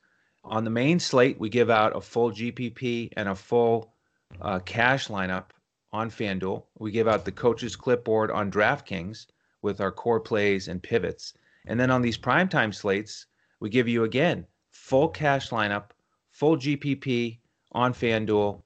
on 0.44 0.64
the 0.64 0.70
main 0.70 1.00
slate, 1.00 1.40
we 1.40 1.50
give 1.50 1.70
out 1.70 1.96
a 1.96 2.02
full 2.02 2.32
GPP 2.32 3.14
and 3.18 3.30
a 3.30 3.36
full 3.36 3.94
uh, 4.42 4.60
cash 4.60 5.08
lineup 5.08 5.46
on 5.92 6.10
FanDuel. 6.10 6.64
We 6.80 6.92
give 6.92 7.08
out 7.08 7.26
the 7.26 7.32
coaches 7.32 7.76
clipboard 7.76 8.32
on 8.32 8.52
DraftKings 8.52 9.28
with 9.62 9.82
our 9.82 9.92
core 9.92 10.20
plays 10.20 10.68
and 10.68 10.82
pivots. 10.82 11.34
And 11.66 11.80
then 11.80 11.92
on 11.92 12.02
these 12.02 12.18
primetime 12.18 12.74
slates, 12.74 13.26
we 13.60 13.70
give 13.70 13.88
you 13.88 14.04
again 14.04 14.46
full 14.72 15.10
cash 15.10 15.50
lineup, 15.50 15.92
full 16.32 16.58
GPP 16.58 17.40
on 17.72 17.94
FanDuel, 17.94 18.62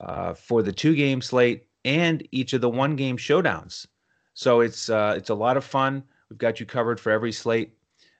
uh, 0.00 0.34
for 0.34 0.62
the 0.62 0.72
two 0.72 0.94
game 0.94 1.20
slate 1.20 1.66
and 1.84 2.26
each 2.30 2.52
of 2.52 2.60
the 2.60 2.68
one 2.68 2.96
game 2.96 3.16
showdowns. 3.16 3.86
So 4.34 4.60
it's 4.60 4.88
uh, 4.88 5.14
it's 5.16 5.30
a 5.30 5.34
lot 5.34 5.56
of 5.56 5.64
fun. 5.64 6.02
We've 6.32 6.38
got 6.38 6.60
you 6.60 6.64
covered 6.64 6.98
for 6.98 7.12
every 7.12 7.30
slate. 7.30 7.74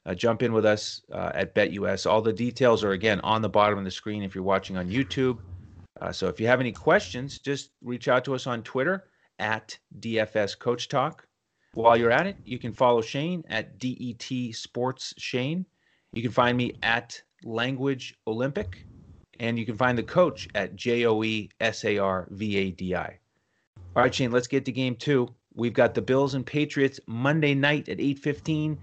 Uh, 0.05 0.15
jump 0.15 0.43
in 0.43 0.53
with 0.53 0.67
us 0.67 1.01
uh, 1.13 1.31
at 1.33 1.55
BetUS. 1.55 2.05
All 2.05 2.21
the 2.21 2.31
details 2.31 2.85
are 2.85 2.91
again 2.91 3.21
on 3.21 3.41
the 3.41 3.49
bottom 3.49 3.79
of 3.79 3.87
the 3.87 3.91
screen 3.91 4.23
if 4.23 4.35
you're 4.35 4.45
watching 4.45 4.77
on 4.77 4.91
YouTube. 4.91 5.39
Uh, 5.99 6.13
so 6.13 6.29
if 6.29 6.39
you 6.39 6.47
have 6.47 6.61
any 6.61 6.73
questions, 6.73 7.39
just 7.39 7.71
reach 7.83 8.09
out 8.09 8.23
to 8.27 8.35
us 8.35 8.47
on 8.47 8.63
Twitter 8.65 9.05
at 9.39 9.79
DFS 9.99 10.59
Coach 10.59 10.89
Talk. 10.89 11.27
While 11.73 11.97
you're 11.97 12.11
at 12.11 12.27
it, 12.27 12.37
you 12.45 12.59
can 12.59 12.75
follow 12.75 13.01
Shane 13.01 13.45
at 13.49 13.79
DET 13.79 14.55
Sports 14.55 15.15
Shane. 15.17 15.65
You 16.13 16.21
can 16.21 16.33
find 16.33 16.55
me 16.59 16.75
at 16.83 17.19
Language 17.45 18.15
Olympic 18.27 18.85
and 19.41 19.59
you 19.59 19.65
can 19.65 19.79
find 19.79 19.97
the 19.97 20.03
coach 20.03 20.49
at 20.55 20.77
J 20.77 21.07
O 21.07 21.23
E 21.23 21.49
S 21.61 21.83
A 21.87 21.97
R 21.97 22.29
V 22.31 22.59
A 22.59 22.71
D 22.73 22.95
I. 22.95 23.19
All 23.97 24.03
right, 24.03 24.15
Shane, 24.15 24.33
let's 24.33 24.49
get 24.49 24.67
to 24.67 24.73
game 24.73 24.97
two. 24.97 25.35
We've 25.55 25.73
got 25.73 25.95
the 25.95 26.03
Bills 26.03 26.35
and 26.35 26.45
Patriots 26.45 27.01
Monday 27.07 27.55
night 27.55 27.89
at 27.89 27.99
8:15. 27.99 28.79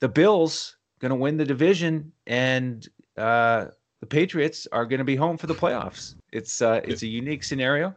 The 0.00 0.08
Bills 0.08 0.76
going 1.00 1.10
to 1.10 1.16
win 1.16 1.36
the 1.36 1.44
division, 1.44 2.12
and 2.26 2.88
uh, 3.16 3.66
the 4.00 4.06
Patriots 4.06 4.66
are 4.72 4.86
going 4.86 4.98
to 4.98 5.04
be 5.04 5.16
home 5.16 5.36
for 5.36 5.46
the 5.46 5.54
playoffs. 5.54 6.14
It's 6.32 6.62
uh, 6.62 6.80
it's 6.84 7.02
a 7.02 7.06
unique 7.06 7.44
scenario, 7.44 7.94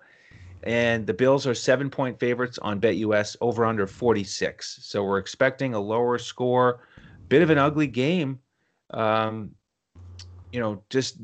and 0.63 1.07
the 1.07 1.13
Bills 1.13 1.47
are 1.47 1.53
seven 1.53 1.89
point 1.89 2.19
favorites 2.19 2.59
on 2.61 2.79
BetUS 2.79 3.35
over 3.41 3.65
under 3.65 3.87
46. 3.87 4.79
So 4.81 5.03
we're 5.03 5.17
expecting 5.17 5.73
a 5.73 5.79
lower 5.79 6.17
score, 6.17 6.81
bit 7.29 7.41
of 7.41 7.49
an 7.49 7.57
ugly 7.57 7.87
game. 7.87 8.39
Um, 8.91 9.51
you 10.51 10.59
know, 10.59 10.83
just 10.89 11.17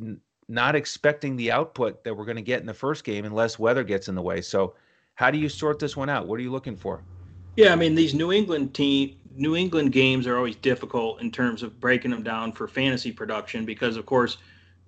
not 0.48 0.76
expecting 0.76 1.36
the 1.36 1.52
output 1.52 2.04
that 2.04 2.16
we're 2.16 2.26
going 2.26 2.36
to 2.36 2.42
get 2.42 2.60
in 2.60 2.66
the 2.66 2.74
first 2.74 3.04
game 3.04 3.26
unless 3.26 3.60
weather 3.60 3.84
gets 3.84 4.08
in 4.08 4.16
the 4.16 4.22
way. 4.22 4.42
So, 4.42 4.74
how 5.20 5.30
do 5.30 5.38
you 5.38 5.50
sort 5.50 5.80
this 5.80 5.98
one 5.98 6.10
out? 6.10 6.28
What 6.28 6.40
are 6.40 6.44
you 6.44 6.50
looking 6.50 6.78
for? 6.78 7.04
Yeah, 7.58 7.74
I 7.74 7.76
mean 7.76 7.94
these 7.94 8.14
New 8.14 8.32
England 8.32 8.74
team 8.74 9.18
New 9.36 9.54
England 9.58 9.92
games 9.92 10.26
are 10.26 10.38
always 10.38 10.56
difficult 10.56 11.20
in 11.20 11.30
terms 11.30 11.62
of 11.62 11.78
breaking 11.82 12.12
them 12.12 12.24
down 12.24 12.54
for 12.54 12.70
fantasy 12.70 13.12
production 13.12 13.66
because 13.66 13.98
of 13.98 14.06
course, 14.06 14.38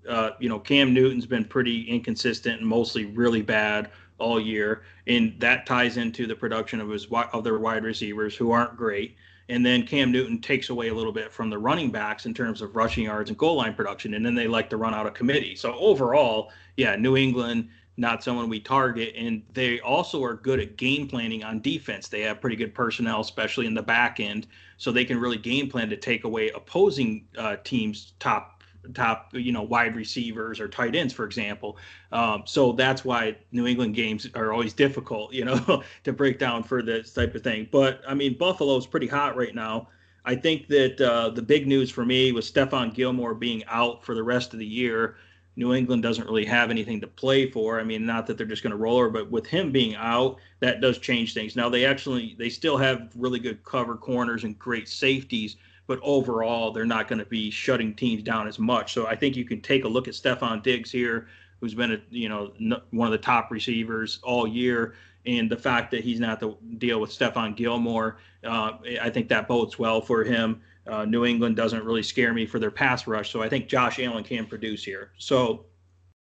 uh, 0.08 0.30
you 0.39 0.48
know 0.48 0.58
Cam 0.58 0.94
Newton's 0.94 1.26
been 1.26 1.44
pretty 1.44 1.82
inconsistent 1.82 2.62
and 2.62 2.65
mostly 2.65 3.04
really 3.08 3.41
bad 3.41 3.91
all 4.20 4.39
year, 4.39 4.84
and 5.06 5.38
that 5.39 5.65
ties 5.65 5.98
into 5.98 6.26
the 6.26 6.36
production 6.36 6.80
of 6.80 6.88
his 6.88 7.08
of 7.12 7.44
their 7.44 7.60
wide 7.60 7.84
receivers 7.84 8.34
who 8.34 8.52
aren't 8.52 8.78
great. 8.78 9.17
And 9.50 9.65
then 9.65 9.86
Cam 9.86 10.13
Newton 10.13 10.39
takes 10.39 10.70
away 10.70 10.88
a 10.88 10.94
little 10.94 11.12
bit 11.12 11.30
from 11.30 11.50
the 11.50 11.58
running 11.58 11.91
backs 11.91 12.26
in 12.26 12.34
terms 12.34 12.62
of 12.62 12.74
rushing 12.78 13.04
yards 13.04 13.30
and 13.30 13.38
goal 13.38 13.58
line 13.58 13.74
production. 13.74 14.13
And 14.13 14.26
then 14.26 14.34
they 14.34 14.48
like 14.48 14.70
to 14.70 14.78
run 14.78 14.94
out 14.94 15.08
of 15.08 15.13
committee. 15.13 15.56
So 15.56 15.74
overall, 15.74 16.54
yeah, 16.78 16.96
New 16.96 17.17
England, 17.17 17.67
not 17.97 18.23
someone 18.23 18.49
we 18.49 18.60
target. 18.60 19.13
And 19.15 19.43
they 19.54 19.80
also 19.82 20.23
are 20.23 20.34
good 20.34 20.60
at 20.60 20.77
game 20.77 21.08
planning 21.08 21.43
on 21.43 21.62
defense. 21.62 22.08
They 22.08 22.21
have 22.21 22.41
pretty 22.41 22.56
good 22.56 22.73
personnel, 22.73 23.21
especially 23.21 23.67
in 23.67 23.73
the 23.73 23.82
back 23.82 24.19
end. 24.19 24.47
So 24.77 24.91
they 24.91 25.06
can 25.06 25.19
really 25.19 25.38
game 25.38 25.69
plan 25.69 25.89
to 25.89 25.97
take 25.97 26.23
away 26.23 26.49
opposing 26.49 27.27
uh, 27.38 27.58
teams' 27.63 28.13
top 28.19 28.62
top 28.93 29.30
you 29.34 29.51
know 29.51 29.62
wide 29.62 29.95
receivers 29.95 30.60
or 30.60 30.67
tight 30.67 30.95
ends 30.95 31.13
for 31.13 31.25
example 31.25 31.77
um, 32.12 32.43
so 32.45 32.71
that's 32.71 33.06
why 33.06 33.36
new 33.51 33.67
england 33.67 33.93
games 33.93 34.27
are 34.34 34.51
always 34.51 34.73
difficult 34.73 35.32
you 35.32 35.45
know 35.45 35.84
to 36.04 36.12
break 36.12 36.39
down 36.39 36.63
for 36.63 36.82
this 36.82 37.13
type 37.13 37.36
of 37.36 37.43
thing 37.43 37.67
but 37.71 38.01
i 38.08 38.13
mean 38.13 38.36
buffalo's 38.38 38.88
pretty 38.88 39.08
hot 39.08 39.36
right 39.36 39.54
now 39.54 39.88
i 40.25 40.36
think 40.36 40.67
that 40.67 40.99
uh, 40.99 41.30
the 41.30 41.41
big 41.41 41.67
news 41.67 41.91
for 41.91 42.06
me 42.06 42.32
was 42.32 42.51
stephon 42.51 42.93
gilmore 42.93 43.36
being 43.36 43.63
out 43.65 44.04
for 44.04 44.15
the 44.15 44.23
rest 44.23 44.51
of 44.54 44.60
the 44.60 44.65
year 44.65 45.15
new 45.62 45.74
england 45.74 46.04
doesn't 46.04 46.26
really 46.26 46.45
have 46.45 46.69
anything 46.69 47.00
to 47.00 47.08
play 47.08 47.50
for 47.50 47.80
i 47.80 47.84
mean 47.84 48.06
not 48.06 48.28
that 48.28 48.38
they're 48.38 48.47
just 48.47 48.63
going 48.63 48.71
to 48.71 48.78
roll 48.78 48.97
over 48.97 49.10
but 49.10 49.32
with 49.32 49.45
him 49.45 49.71
being 49.71 49.95
out 49.95 50.38
that 50.60 50.82
does 50.82 50.97
change 50.97 51.34
things 51.34 51.56
now 51.56 51.69
they 51.69 51.86
actually 51.86 52.36
they 52.38 52.50
still 52.50 52.78
have 52.78 53.10
really 53.15 53.39
good 53.39 53.63
cover 53.63 53.95
corners 53.95 54.43
and 54.43 54.58
great 54.60 54.89
safeties 54.89 55.56
but 55.91 56.00
overall 56.04 56.71
they're 56.71 56.86
not 56.86 57.10
going 57.10 57.19
to 57.19 57.26
be 57.26 57.52
shutting 57.52 57.93
teams 57.93 58.24
down 58.24 58.47
as 58.47 58.58
much. 58.58 58.93
So 58.93 59.08
I 59.08 59.15
think 59.17 59.36
you 59.36 59.43
can 59.43 59.60
take 59.60 59.84
a 59.84 59.89
look 59.89 60.08
at 60.08 60.13
Stefon 60.13 60.63
Diggs 60.63 60.89
here, 60.89 61.28
who's 61.60 61.74
been 61.74 61.91
a 61.91 62.02
you 62.10 62.30
know 62.30 62.54
one 62.91 63.08
of 63.08 63.12
the 63.12 63.17
top 63.17 63.52
receivers 63.52 64.19
all 64.24 64.47
year, 64.47 64.95
and 65.26 65.52
the 65.52 65.58
fact 65.58 65.91
that 65.91 66.02
he's 66.02 66.21
not 66.21 66.39
the 66.39 66.56
deal 66.78 67.02
with 67.02 67.10
Stephon 67.10 67.58
Gilmore, 67.58 68.19
uh, 68.45 68.78
I 69.02 69.10
think 69.10 69.28
that 69.28 69.50
bodes 69.50 69.78
well 69.78 70.00
for 70.00 70.24
him. 70.24 70.62
Uh, 70.88 71.06
New 71.06 71.26
England 71.26 71.56
doesn't 71.56 71.86
really 71.86 72.04
scare 72.04 72.34
me 72.34 72.46
for 72.46 72.60
their 72.60 72.72
pass 72.72 73.08
rush, 73.08 73.32
so 73.32 73.41
I 73.41 73.50
think 73.50 73.67
Josh 73.67 74.00
Allen 74.00 74.24
can 74.24 74.46
produce 74.46 74.84
here. 74.84 75.12
So 75.17 75.65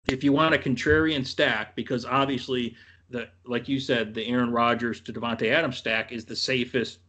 if 0.07 0.23
you 0.23 0.33
want 0.33 0.55
a 0.55 0.57
contrarian 0.57 1.25
stack, 1.25 1.75
because 1.75 2.05
obviously 2.05 2.75
the 3.09 3.29
like 3.45 3.67
you 3.67 3.79
said, 3.79 4.13
the 4.13 4.27
Aaron 4.27 4.51
Rodgers 4.51 5.01
to 5.01 5.13
Davante 5.13 5.51
Adams 5.51 5.77
stack 5.77 6.11
is 6.11 6.25
the 6.25 6.35
safest, 6.35 6.99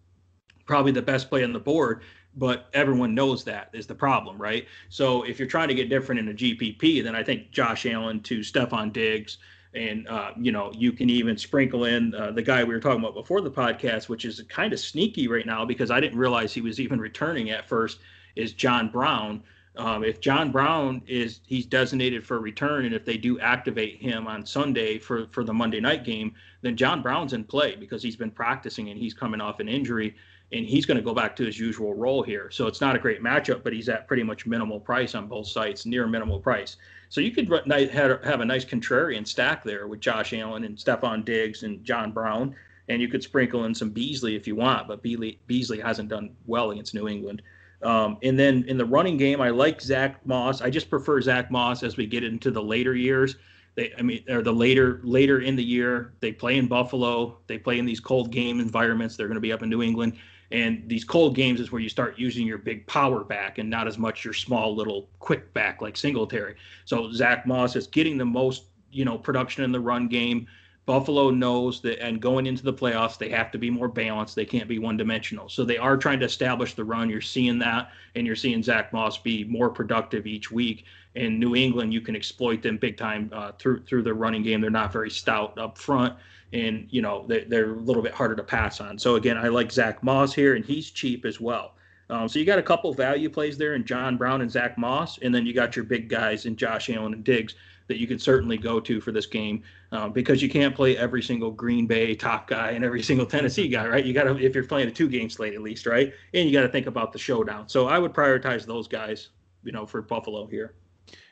probably 0.64 0.92
the 0.92 1.02
best 1.02 1.28
play 1.28 1.44
on 1.44 1.52
the 1.52 1.60
board 1.60 2.02
but 2.36 2.68
everyone 2.72 3.14
knows 3.14 3.44
that 3.44 3.70
is 3.72 3.86
the 3.86 3.94
problem, 3.94 4.40
right? 4.40 4.66
So 4.88 5.22
if 5.24 5.38
you're 5.38 5.48
trying 5.48 5.68
to 5.68 5.74
get 5.74 5.88
different 5.88 6.20
in 6.20 6.28
a 6.28 6.34
GPP, 6.34 7.02
then 7.02 7.14
I 7.14 7.22
think 7.22 7.50
Josh 7.50 7.86
Allen 7.86 8.20
to 8.22 8.40
Stefon 8.40 8.92
Diggs, 8.92 9.38
and 9.74 10.08
uh, 10.08 10.32
you 10.36 10.52
know 10.52 10.72
you 10.74 10.92
can 10.92 11.08
even 11.08 11.36
sprinkle 11.36 11.84
in 11.84 12.14
uh, 12.14 12.30
the 12.32 12.42
guy 12.42 12.64
we 12.64 12.74
were 12.74 12.80
talking 12.80 13.00
about 13.00 13.14
before 13.14 13.40
the 13.40 13.50
podcast, 13.50 14.08
which 14.08 14.24
is 14.24 14.42
kind 14.48 14.72
of 14.72 14.80
sneaky 14.80 15.28
right 15.28 15.46
now 15.46 15.64
because 15.64 15.90
I 15.90 16.00
didn't 16.00 16.18
realize 16.18 16.52
he 16.52 16.60
was 16.60 16.80
even 16.80 17.00
returning 17.00 17.50
at 17.50 17.68
first. 17.68 18.00
Is 18.36 18.52
John 18.52 18.90
Brown? 18.90 19.42
Um, 19.76 20.02
if 20.02 20.20
John 20.20 20.50
Brown 20.50 21.02
is 21.06 21.40
he's 21.46 21.66
designated 21.66 22.26
for 22.26 22.40
return, 22.40 22.84
and 22.84 22.94
if 22.94 23.04
they 23.04 23.16
do 23.16 23.38
activate 23.38 24.00
him 24.00 24.26
on 24.26 24.44
Sunday 24.44 24.98
for 24.98 25.28
for 25.28 25.44
the 25.44 25.54
Monday 25.54 25.80
night 25.80 26.04
game, 26.04 26.34
then 26.62 26.76
John 26.76 27.02
Brown's 27.02 27.32
in 27.32 27.44
play 27.44 27.76
because 27.76 28.02
he's 28.02 28.16
been 28.16 28.30
practicing 28.30 28.90
and 28.90 28.98
he's 28.98 29.14
coming 29.14 29.40
off 29.40 29.60
an 29.60 29.68
injury 29.68 30.16
and 30.52 30.66
he's 30.66 30.84
going 30.84 30.96
to 30.96 31.02
go 31.02 31.14
back 31.14 31.36
to 31.36 31.44
his 31.44 31.58
usual 31.58 31.94
role 31.94 32.22
here. 32.22 32.50
So 32.50 32.66
it's 32.66 32.80
not 32.80 32.96
a 32.96 32.98
great 32.98 33.22
matchup, 33.22 33.62
but 33.62 33.72
he's 33.72 33.88
at 33.88 34.08
pretty 34.08 34.22
much 34.22 34.46
minimal 34.46 34.80
price 34.80 35.14
on 35.14 35.28
both 35.28 35.46
sites, 35.46 35.86
near 35.86 36.06
minimal 36.06 36.40
price. 36.40 36.76
So 37.10 37.20
you 37.20 37.32
could 37.32 37.48
have 37.48 38.40
a 38.40 38.44
nice 38.44 38.64
contrarian 38.64 39.26
stack 39.26 39.64
there 39.64 39.88
with 39.88 39.98
Josh 39.98 40.32
Allen 40.32 40.62
and 40.62 40.76
Stefon 40.78 41.24
Diggs 41.24 41.64
and 41.64 41.84
John 41.84 42.12
Brown, 42.12 42.54
and 42.88 43.02
you 43.02 43.08
could 43.08 43.22
sprinkle 43.22 43.64
in 43.64 43.74
some 43.74 43.90
Beasley 43.90 44.36
if 44.36 44.46
you 44.46 44.54
want, 44.54 44.86
but 44.86 45.02
Beasley, 45.02 45.40
Beasley 45.48 45.80
hasn't 45.80 46.08
done 46.08 46.30
well 46.46 46.70
against 46.70 46.94
New 46.94 47.08
England. 47.08 47.42
Um, 47.82 48.16
and 48.22 48.38
then 48.38 48.64
in 48.68 48.78
the 48.78 48.84
running 48.84 49.16
game, 49.16 49.40
I 49.40 49.50
like 49.50 49.80
Zach 49.80 50.24
Moss. 50.24 50.60
I 50.60 50.70
just 50.70 50.88
prefer 50.88 51.20
Zach 51.20 51.50
Moss 51.50 51.82
as 51.82 51.96
we 51.96 52.06
get 52.06 52.22
into 52.22 52.52
the 52.52 52.62
later 52.62 52.94
years. 52.94 53.34
They, 53.74 53.92
I 53.98 54.02
mean, 54.02 54.22
or 54.28 54.42
the 54.42 54.52
later 54.52 55.00
later 55.02 55.40
in 55.40 55.56
the 55.56 55.64
year, 55.64 56.12
they 56.20 56.30
play 56.30 56.58
in 56.58 56.68
Buffalo. 56.68 57.38
They 57.48 57.58
play 57.58 57.80
in 57.80 57.86
these 57.86 58.00
cold 58.00 58.30
game 58.30 58.60
environments. 58.60 59.16
They're 59.16 59.28
going 59.28 59.34
to 59.34 59.40
be 59.40 59.52
up 59.52 59.62
in 59.62 59.68
New 59.68 59.82
England 59.82 60.16
And 60.52 60.82
these 60.88 61.04
cold 61.04 61.36
games 61.36 61.60
is 61.60 61.70
where 61.70 61.80
you 61.80 61.88
start 61.88 62.18
using 62.18 62.46
your 62.46 62.58
big 62.58 62.86
power 62.86 63.22
back 63.22 63.58
and 63.58 63.70
not 63.70 63.86
as 63.86 63.98
much 63.98 64.24
your 64.24 64.34
small 64.34 64.74
little 64.74 65.08
quick 65.20 65.52
back 65.54 65.80
like 65.80 65.96
Singletary. 65.96 66.56
So 66.84 67.12
Zach 67.12 67.46
Moss 67.46 67.76
is 67.76 67.86
getting 67.86 68.18
the 68.18 68.24
most, 68.24 68.64
you 68.90 69.04
know, 69.04 69.16
production 69.16 69.62
in 69.62 69.70
the 69.70 69.80
run 69.80 70.08
game. 70.08 70.48
Buffalo 70.90 71.30
knows 71.30 71.80
that, 71.82 72.04
and 72.04 72.20
going 72.20 72.46
into 72.46 72.64
the 72.64 72.72
playoffs, 72.72 73.16
they 73.16 73.28
have 73.28 73.52
to 73.52 73.58
be 73.58 73.70
more 73.70 73.86
balanced. 73.86 74.34
They 74.34 74.44
can't 74.44 74.66
be 74.66 74.80
one 74.80 74.96
dimensional. 74.96 75.48
So 75.48 75.64
they 75.64 75.78
are 75.78 75.96
trying 75.96 76.18
to 76.18 76.26
establish 76.26 76.74
the 76.74 76.82
run. 76.82 77.08
You're 77.08 77.20
seeing 77.20 77.60
that, 77.60 77.92
and 78.16 78.26
you're 78.26 78.34
seeing 78.34 78.60
Zach 78.60 78.92
Moss 78.92 79.16
be 79.16 79.44
more 79.44 79.70
productive 79.70 80.26
each 80.26 80.50
week. 80.50 80.86
In 81.14 81.38
New 81.38 81.54
England, 81.54 81.94
you 81.94 82.00
can 82.00 82.16
exploit 82.16 82.60
them 82.60 82.76
big 82.76 82.96
time 82.96 83.30
uh, 83.32 83.52
through 83.52 83.84
through 83.84 84.02
their 84.02 84.14
running 84.14 84.42
game. 84.42 84.60
They're 84.60 84.68
not 84.68 84.92
very 84.92 85.10
stout 85.10 85.56
up 85.60 85.78
front, 85.78 86.16
and 86.52 86.88
you 86.90 87.02
know 87.02 87.24
they, 87.28 87.44
they're 87.44 87.70
a 87.70 87.76
little 87.76 88.02
bit 88.02 88.12
harder 88.12 88.34
to 88.34 88.42
pass 88.42 88.80
on. 88.80 88.98
So 88.98 89.14
again, 89.14 89.38
I 89.38 89.46
like 89.46 89.70
Zach 89.70 90.02
Moss 90.02 90.34
here, 90.34 90.56
and 90.56 90.64
he's 90.64 90.90
cheap 90.90 91.24
as 91.24 91.40
well. 91.40 91.74
Um, 92.08 92.28
so 92.28 92.40
you 92.40 92.44
got 92.44 92.58
a 92.58 92.64
couple 92.64 92.92
value 92.92 93.30
plays 93.30 93.56
there 93.56 93.76
in 93.76 93.84
John 93.84 94.16
Brown 94.16 94.40
and 94.40 94.50
Zach 94.50 94.76
Moss, 94.76 95.18
and 95.18 95.32
then 95.32 95.46
you 95.46 95.54
got 95.54 95.76
your 95.76 95.84
big 95.84 96.08
guys 96.08 96.46
in 96.46 96.56
Josh 96.56 96.90
Allen 96.90 97.12
and 97.12 97.22
Diggs 97.22 97.54
that 97.90 97.98
you 97.98 98.06
could 98.06 98.22
certainly 98.22 98.56
go 98.56 98.78
to 98.78 99.00
for 99.00 99.10
this 99.10 99.26
game 99.26 99.64
uh, 99.90 100.08
because 100.08 100.40
you 100.40 100.48
can't 100.48 100.76
play 100.76 100.96
every 100.96 101.20
single 101.20 101.50
Green 101.50 101.88
Bay 101.88 102.14
top 102.14 102.46
guy 102.46 102.70
and 102.70 102.84
every 102.84 103.02
single 103.10 103.26
Tennessee 103.26 103.66
guy, 103.66 103.86
right? 103.86 104.06
You 104.06 104.14
got 104.14 104.24
to 104.24 104.38
if 104.38 104.54
you're 104.54 104.64
playing 104.64 104.86
a 104.88 104.92
two 104.92 105.08
game 105.08 105.28
slate 105.28 105.54
at 105.54 105.60
least, 105.60 105.86
right? 105.86 106.14
And 106.32 106.48
you 106.48 106.52
got 106.52 106.62
to 106.62 106.68
think 106.68 106.86
about 106.86 107.12
the 107.12 107.18
showdown. 107.18 107.68
So 107.68 107.88
I 107.88 107.98
would 107.98 108.14
prioritize 108.14 108.64
those 108.64 108.86
guys, 108.86 109.30
you 109.64 109.72
know, 109.72 109.84
for 109.84 110.00
Buffalo 110.02 110.46
here. 110.46 110.76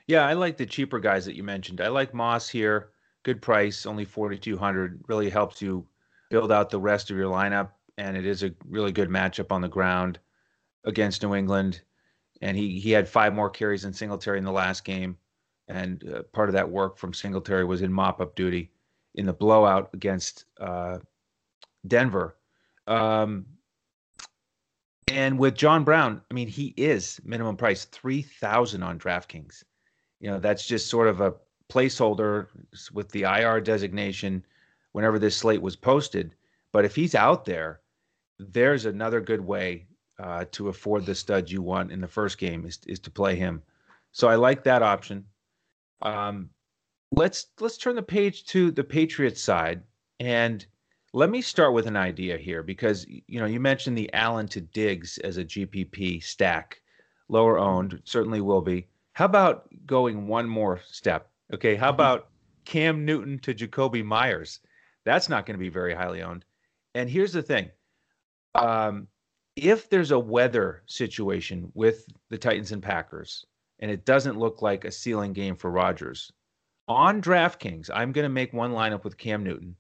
Yeah, 0.09 0.27
I 0.27 0.33
like 0.33 0.57
the 0.57 0.67
cheaper 0.67 0.99
guys 0.99 1.25
that 1.27 1.37
you 1.37 1.45
mentioned. 1.45 1.81
I 1.81 1.89
like 1.89 2.13
Moss 2.13 2.49
here. 2.49 2.91
Good 3.23 3.41
price, 3.41 3.87
only 3.87 4.05
4200 4.05 5.05
really 5.07 5.31
helps 5.31 5.63
you 5.63 5.87
build 6.31 6.51
out 6.51 6.71
the 6.71 6.81
rest 6.81 7.11
of 7.11 7.17
your 7.17 7.31
lineup 7.31 7.71
and 7.99 8.17
it 8.17 8.27
is 8.27 8.43
a 8.43 8.55
really 8.69 8.93
good 8.93 9.09
matchup 9.09 9.53
on 9.53 9.61
the 9.61 9.69
ground 9.69 10.19
against 10.85 11.23
New 11.23 11.35
England 11.35 11.83
and 12.43 12.57
he 12.57 12.79
he 12.79 12.91
had 12.91 13.09
five 13.09 13.35
more 13.35 13.51
carries 13.51 13.83
than 13.83 13.93
Singletary 13.93 14.39
in 14.39 14.45
the 14.45 14.53
last 14.53 14.85
game 14.85 15.17
and 15.69 16.05
uh, 16.13 16.23
part 16.33 16.49
of 16.49 16.55
that 16.55 16.69
work 16.69 16.97
from 16.97 17.13
Singletary 17.13 17.65
was 17.65 17.83
in 17.83 17.93
mop 17.93 18.21
up 18.21 18.35
duty 18.35 18.71
in 19.15 19.27
the 19.27 19.33
blowout 19.33 19.91
against 19.93 20.45
uh, 20.61 20.99
Denver. 21.87 22.37
Um, 22.87 23.47
and 25.09 25.39
with 25.39 25.55
John 25.55 25.85
Brown, 25.85 26.21
I 26.31 26.35
mean, 26.35 26.49
he 26.49 26.75
is 26.77 27.21
minimum 27.25 27.57
price 27.57 27.85
three 27.87 28.23
thousand 28.23 28.83
on 28.83 28.99
DraftKings. 28.99 29.65
You 30.21 30.31
know, 30.31 30.39
that's 30.39 30.67
just 30.67 30.89
sort 30.89 31.09
of 31.09 31.21
a 31.21 31.35
placeholder 31.69 32.47
with 32.93 33.11
the 33.11 33.23
IR 33.23 33.61
designation 33.61 34.45
whenever 34.93 35.19
this 35.19 35.37
slate 35.37 35.63
was 35.63 35.77
posted. 35.77 36.35
But 36.73 36.85
if 36.85 36.95
he's 36.95 37.15
out 37.15 37.45
there, 37.45 37.81
there's 38.39 38.85
another 38.85 39.21
good 39.21 39.41
way 39.41 39.87
uh, 40.19 40.45
to 40.53 40.69
afford 40.69 41.07
the 41.07 41.15
stud 41.15 41.51
you 41.51 41.63
want 41.63 41.93
in 41.93 42.01
the 42.01 42.09
first 42.09 42.39
game 42.39 42.65
is 42.67 42.81
is 42.87 42.99
to 43.01 43.11
play 43.11 43.37
him. 43.37 43.63
So 44.13 44.29
I 44.29 44.35
like 44.35 44.65
that 44.65 44.83
option. 44.83 45.25
Um, 46.03 46.51
let's 47.13 47.49
let's 47.61 47.79
turn 47.79 47.97
the 47.97 48.03
page 48.03 48.45
to 48.47 48.71
the 48.71 48.85
Patriots 48.85 49.43
side, 49.43 49.83
and 50.21 50.65
let 51.13 51.31
me 51.31 51.41
start 51.41 51.73
with 51.73 51.87
an 51.87 51.97
idea 51.97 52.37
here 52.37 52.63
because 52.63 53.07
you 53.09 53.41
know 53.41 53.47
you 53.47 53.61
mentioned 53.61 53.97
the 53.97 54.13
Allen 54.13 54.49
to 54.49 54.61
Diggs 54.61 55.19
as 55.19 55.39
a 55.39 55.45
GPP 55.45 56.23
stack, 56.23 56.81
lower 57.29 57.59
owned 57.59 58.01
certainly 58.05 58.41
will 58.41 58.63
be. 58.63 58.87
How 59.13 59.25
about 59.25 59.69
going 59.87 60.29
one 60.29 60.49
more 60.49 60.81
step? 60.87 61.31
Okay, 61.53 61.75
how 61.75 61.87
mm-hmm. 61.87 61.95
about 61.95 62.29
Cam 62.65 63.05
Newton 63.05 63.39
to 63.41 63.55
Jakobi 63.55 64.05
Meyers? 64.05 64.61
That's 65.05 65.29
not 65.29 65.47
going 65.47 65.55
to 65.55 65.61
be 65.61 65.71
very 65.71 65.95
highly 65.95 66.23
owned. 66.23 66.45
And 66.95 67.09
here's 67.09 67.33
the 67.33 67.43
thing. 67.43 67.71
Um, 68.55 69.09
if 69.57 69.89
there's 69.89 70.11
a 70.11 70.19
weather 70.19 70.83
situation 70.87 71.71
with 71.75 72.07
the 72.29 72.39
Titans 72.39 72.73
and 72.73 72.83
Packers, 72.83 73.45
and 73.81 73.91
it 73.91 74.05
doesn't 74.05 74.39
look 74.39 74.63
like 74.63 74.85
a 74.85 74.93
ceiling 74.93 75.33
game 75.33 75.57
for 75.57 75.71
Rodgers. 75.71 76.33
On 76.89 77.21
DraftKings, 77.21 77.91
I'm 77.93 78.13
going 78.13 78.25
to 78.25 78.31
make 78.31 78.53
one 78.53 78.73
lineup 78.73 79.05
with 79.05 79.19
Cam 79.19 79.45
Newton 79.45 79.77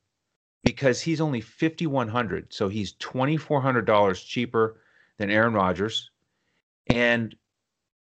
because 0.64 1.00
he's 1.00 1.20
only 1.20 1.40
5100 1.40 2.52
so 2.52 2.68
he's 2.68 2.94
$2400 2.94 4.26
cheaper 4.26 4.80
than 5.16 5.30
Aaron 5.30 5.54
Rodgers. 5.54 6.10
And 6.88 7.34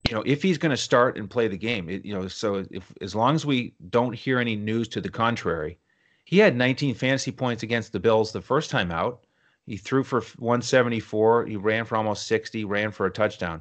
you 0.08 0.14
know, 0.14 0.22
if 0.24 0.42
he's 0.42 0.58
going 0.58 0.70
to 0.70 0.76
start 0.76 1.18
and 1.18 1.28
play 1.28 1.48
the 1.48 1.58
game, 1.58 1.88
it, 1.88 2.04
you 2.04 2.14
know, 2.14 2.28
so 2.28 2.64
if 2.70 2.92
as 3.00 3.14
long 3.14 3.34
as 3.34 3.44
we 3.44 3.74
don't 3.90 4.14
hear 4.14 4.38
any 4.38 4.56
news 4.56 4.88
to 4.88 5.00
the 5.00 5.08
contrary, 5.08 5.78
he 6.24 6.38
had 6.38 6.56
19 6.56 6.94
fantasy 6.94 7.32
points 7.32 7.62
against 7.62 7.92
the 7.92 8.00
Bills 8.00 8.32
the 8.32 8.40
first 8.40 8.70
time 8.70 8.90
out. 8.90 9.24
He 9.66 9.76
threw 9.76 10.02
for 10.02 10.20
174. 10.38 11.46
He 11.46 11.56
ran 11.56 11.84
for 11.84 11.96
almost 11.96 12.26
60, 12.26 12.64
ran 12.64 12.90
for 12.90 13.06
a 13.06 13.10
touchdown. 13.10 13.60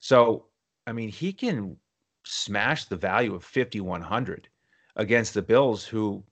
So 0.00 0.46
I 0.86 0.92
mean, 0.92 1.08
he 1.08 1.32
can 1.32 1.76
smash 2.24 2.86
the 2.86 2.96
value 2.96 3.34
of 3.34 3.44
5100 3.44 4.48
against 4.96 5.34
the 5.34 5.42
Bills 5.42 5.84
who, 5.84 6.24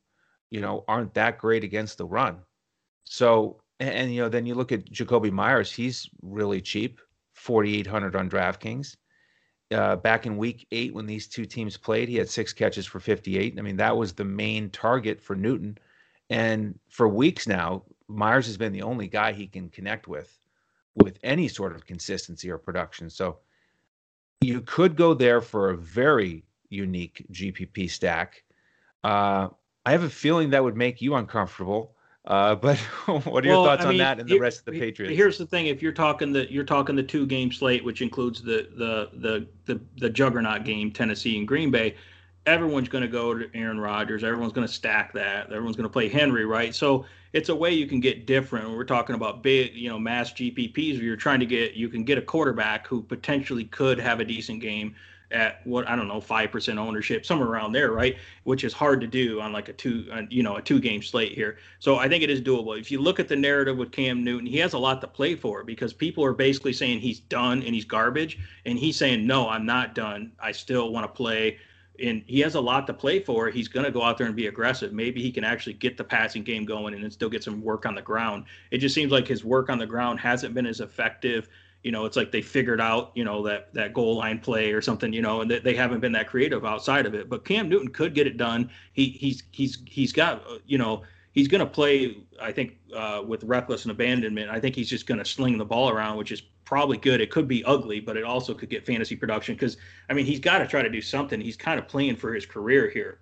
you 0.51 0.61
know, 0.61 0.85
aren't 0.89 1.15
that 1.15 1.39
great 1.39 1.65
against 1.65 1.99
the 1.99 2.07
run. 2.07 2.39
So, 3.05 3.61
and, 3.81 3.91
and 3.91 4.15
you 4.15 4.23
know, 4.23 4.29
then 4.29 4.47
you 4.47 4.55
look 4.55 4.73
at 4.73 4.91
Jakobi 4.91 5.31
Meyers, 5.31 5.73
he's 5.73 6.09
really 6.23 6.61
cheap, 6.61 7.01
4800 7.35 8.17
on 8.17 8.31
DraftKings. 8.31 8.97
Uh, 9.73 9.97
back 9.97 10.27
in 10.27 10.37
week 10.37 10.67
eight, 10.71 10.93
when 10.93 11.07
these 11.07 11.27
two 11.27 11.47
teams 11.47 11.79
played, 11.79 12.09
he 12.09 12.17
had 12.17 12.29
six 12.29 12.53
catches 12.53 12.85
for 12.85 13.01
58. 13.01 13.59
I 13.59 13.63
mean, 13.63 13.77
that 13.79 13.97
was 13.97 14.13
the 14.13 14.25
main 14.25 14.69
target 14.69 15.21
for 15.21 15.35
Newton. 15.35 15.79
And 16.29 16.79
for 16.89 17.09
weeks 17.09 17.47
now, 17.47 17.85
Meyers 18.07 18.47
has 18.47 18.59
been 18.59 18.73
the 18.73 18.83
only 18.83 19.09
guy 19.09 19.33
he 19.33 19.47
can 19.47 19.71
connect 19.71 20.09
with 20.09 20.39
with 20.97 21.19
any 21.23 21.49
sort 21.49 21.75
of 21.75 21.87
consistency 21.87 22.51
or 22.51 22.59
production. 22.59 23.09
So, 23.09 23.39
you 24.43 24.61
could 24.61 24.97
go 24.97 25.15
there 25.15 25.41
for 25.41 25.71
a 25.71 25.77
very 25.77 26.45
unique 26.69 27.27
GPP 27.33 27.91
stack. 27.91 28.43
Uh, 29.05 29.49
I 29.85 29.91
have 29.93 30.03
a 30.03 30.11
feeling 30.11 30.51
that 30.51 30.63
would 30.63 30.77
make 30.77 31.03
you 31.03 31.15
uncomfortable. 31.15 31.95
Uh, 32.25 32.55
but 32.57 32.79
what 32.79 33.45
are 33.45 33.49
your 33.49 33.57
well, 33.57 33.65
thoughts 33.65 33.85
I 33.85 33.91
mean, 33.91 34.01
on 34.01 34.07
that 34.07 34.21
and 34.21 34.29
the 34.29 34.39
rest 34.39 34.61
of 34.61 34.67
the 34.67 34.79
Patriots? 34.79 35.17
Here's 35.17 35.39
the 35.39 35.47
thing: 35.47 35.67
if 35.67 35.83
you're 35.83 35.93
talking 35.93 36.33
the 36.33 36.51
you're 36.53 36.65
talking 36.65 36.95
the 36.95 37.03
two 37.03 37.27
game 37.27 37.51
slate, 37.51 37.85
which 37.85 38.01
includes 38.01 38.43
the 38.43 38.69
the 38.77 39.11
the 39.15 39.49
the, 39.67 39.81
the 39.99 40.11
juggernaut 40.11 40.65
game, 40.65 40.93
Tennessee 40.93 41.37
and 41.39 41.49
Green 41.49 41.71
Bay, 41.71 41.97
everyone's 42.47 42.89
going 42.89 43.03
to 43.03 43.09
go 43.09 43.37
to 43.37 43.49
Aaron 43.55 43.79
Rodgers. 43.79 44.25
Everyone's 44.25 44.53
going 44.53 44.67
to 44.67 44.73
stack 44.73 45.13
that. 45.13 45.47
Everyone's 45.47 45.77
going 45.77 45.89
to 45.89 45.93
play 45.93 46.09
Henry, 46.09 46.45
right? 46.45 46.75
So 46.75 47.05
it's 47.33 47.49
a 47.49 47.55
way 47.55 47.73
you 47.73 47.87
can 47.87 48.01
get 48.01 48.27
different. 48.27 48.71
We're 48.71 48.85
talking 48.85 49.15
about 49.15 49.43
big, 49.43 49.75
you 49.75 49.89
know, 49.89 49.99
mass 49.99 50.33
GPPs, 50.33 50.97
where 50.97 51.05
you're 51.05 51.17
trying 51.17 51.41
to 51.41 51.47
get, 51.47 51.75
you 51.75 51.89
can 51.89 52.05
get 52.05 52.19
a 52.19 52.23
quarterback 52.23 52.87
who 52.87 53.03
potentially 53.03 53.65
could 53.65 53.99
have 53.99 54.21
a 54.21 54.25
decent 54.25 54.61
game 54.61 54.95
at 55.31 55.67
what 55.67 55.89
I 55.89 55.97
don't 55.97 56.09
know, 56.09 56.21
five 56.21 56.51
percent 56.51 56.79
ownership, 56.79 57.25
somewhere 57.25 57.49
around 57.49 57.73
there, 57.73 57.91
right? 57.91 58.17
Which 58.45 58.65
is 58.65 58.73
hard 58.73 59.01
to 59.01 59.07
do 59.07 59.41
on 59.41 59.53
like 59.53 59.69
a 59.69 59.73
two, 59.73 60.07
uh, 60.13 60.23
you 60.29 60.43
know, 60.43 60.57
a 60.57 60.63
two 60.63 60.79
game 60.79 61.03
slate 61.03 61.33
here. 61.33 61.57
So 61.79 61.97
I 61.97 62.09
think 62.09 62.23
it 62.23 62.29
is 62.29 62.43
doable. 62.43 62.79
If 62.79 62.91
you 62.91 63.01
look 63.01 63.19
at 63.19 63.29
the 63.29 63.37
narrative 63.37 63.79
with 63.79 63.93
Cam 63.93 64.23
Newton, 64.23 64.47
he 64.47 64.59
has 64.59 64.75
a 64.75 64.79
lot 64.79 65.01
to 65.01 65.07
play 65.07 65.35
for 65.35 65.65
because 65.65 65.93
people 65.93 66.23
are 66.25 66.35
basically 66.35 66.75
saying 66.75 67.01
he's 67.01 67.21
done 67.21 67.63
and 67.63 67.75
he's 67.75 67.87
garbage, 67.87 68.39
and 68.67 68.79
he's 68.79 68.97
saying 68.97 69.27
no, 69.27 69.49
I'm 69.49 69.65
not 69.65 69.95
done. 69.95 70.33
I 70.39 70.53
still 70.53 70.93
want 70.93 71.05
to 71.05 71.13
play 71.17 71.59
and 72.03 72.23
he 72.27 72.41
has 72.41 72.55
a 72.55 72.61
lot 72.61 72.87
to 72.87 72.95
play 72.95 73.21
for. 73.21 73.49
He's 73.51 73.69
going 73.69 73.85
to 73.85 73.93
go 73.93 74.03
out 74.03 74.19
there 74.19 74.27
and 74.27 74.37
be 74.37 74.47
aggressive. 74.47 74.93
Maybe 74.93 75.23
he 75.23 75.31
can 75.31 75.45
actually 75.45 75.75
get 75.75 75.97
the 75.97 76.05
passing 76.05 76.43
game 76.43 76.65
going 76.65 76.95
and 76.95 77.03
then 77.03 77.11
still 77.11 77.31
get 77.31 77.45
some 77.45 77.63
work 77.63 77.87
on 77.87 77.95
the 77.95 78.03
ground. 78.03 78.45
It 78.71 78.79
just 78.79 78.95
seems 78.95 79.13
like 79.13 79.27
his 79.27 79.45
work 79.45 79.71
on 79.71 79.79
the 79.79 79.87
ground 79.87 80.21
hasn't 80.21 80.55
been 80.55 80.67
as 80.67 80.81
effective. 80.81 81.49
You 81.83 81.91
know, 81.91 82.05
it's 82.05 82.17
like 82.17 82.31
they 82.31 82.43
figured 82.43 82.81
out, 82.81 83.13
you 83.15 83.25
know, 83.25 83.43
that 83.43 83.73
that 83.75 83.93
goal 83.93 84.17
line 84.17 84.39
play 84.39 84.73
or 84.73 84.81
something, 84.81 85.13
you 85.13 85.23
know, 85.23 85.41
and 85.41 85.51
they, 85.51 85.75
haven't 85.75 86.01
been 86.01 86.13
that 86.13 86.29
creative 86.29 86.65
outside 86.65 87.07
of 87.07 87.15
it. 87.15 87.29
But 87.29 87.45
Cam 87.45 87.69
Newton 87.69 87.89
could 87.89 88.15
get 88.15 88.27
it 88.27 88.37
done. 88.37 88.71
He 88.93 89.11
he's 89.11 89.43
he's 89.51 89.79
he's 89.87 90.13
got, 90.13 90.47
uh, 90.47 90.59
you 90.67 90.79
know, 90.79 91.03
he's 91.33 91.49
going 91.49 91.61
to 91.61 91.67
play. 91.67 92.19
I 92.41 92.53
think 92.53 92.79
uh, 92.95 93.23
with 93.27 93.45
reckless 93.45 93.85
and 93.85 93.91
abandonment. 93.91 94.51
I 94.51 94.61
think 94.61 94.75
he's 94.75 94.89
just 94.89 95.07
going 95.07 95.19
to 95.19 95.25
sling 95.25 95.59
the 95.59 95.65
ball 95.65 95.91
around, 95.91 96.17
which 96.17 96.33
is 96.33 96.43
probably 96.65 96.97
good. 96.97 97.21
It 97.21 97.31
could 97.31 97.49
be 97.49 97.65
ugly, 97.65 98.01
but 98.01 98.17
it 98.17 98.25
also 98.25 98.55
could 98.55 98.71
get 98.71 98.87
fantasy 98.87 99.17
production 99.17 99.55
because 99.55 99.77
I 100.09 100.15
mean 100.15 100.27
he's 100.27 100.41
got 100.41 100.59
to 100.59 100.67
try 100.67 100.83
to 100.83 100.89
do 100.89 101.03
something. 101.03 101.41
He's 101.41 101.57
kind 101.57 101.79
of 101.79 101.89
playing 101.89 102.17
for 102.17 102.33
his 102.33 102.47
career 102.47 102.89
here. 102.89 103.19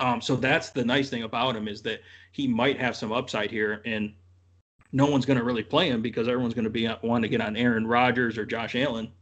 Um, 0.00 0.20
so 0.20 0.34
that's 0.34 0.70
the 0.70 0.84
nice 0.84 1.08
thing 1.08 1.22
about 1.22 1.54
him 1.54 1.68
is 1.68 1.80
that 1.82 2.00
he 2.32 2.48
might 2.48 2.80
have 2.80 2.96
some 2.96 3.12
upside 3.12 3.50
here, 3.50 3.80
and 3.84 4.12
no 4.92 5.06
one's 5.06 5.24
going 5.24 5.38
to 5.38 5.44
really 5.44 5.62
play 5.62 5.88
him 5.88 6.02
because 6.02 6.26
everyone's 6.26 6.54
going 6.54 6.64
to 6.64 6.70
be 6.70 6.88
wanting 7.02 7.22
to 7.22 7.28
get 7.28 7.40
on 7.40 7.56
Aaron 7.56 7.86
Rodgers 7.86 8.36
or 8.36 8.44
Josh 8.44 8.74
Allen. 8.74 9.12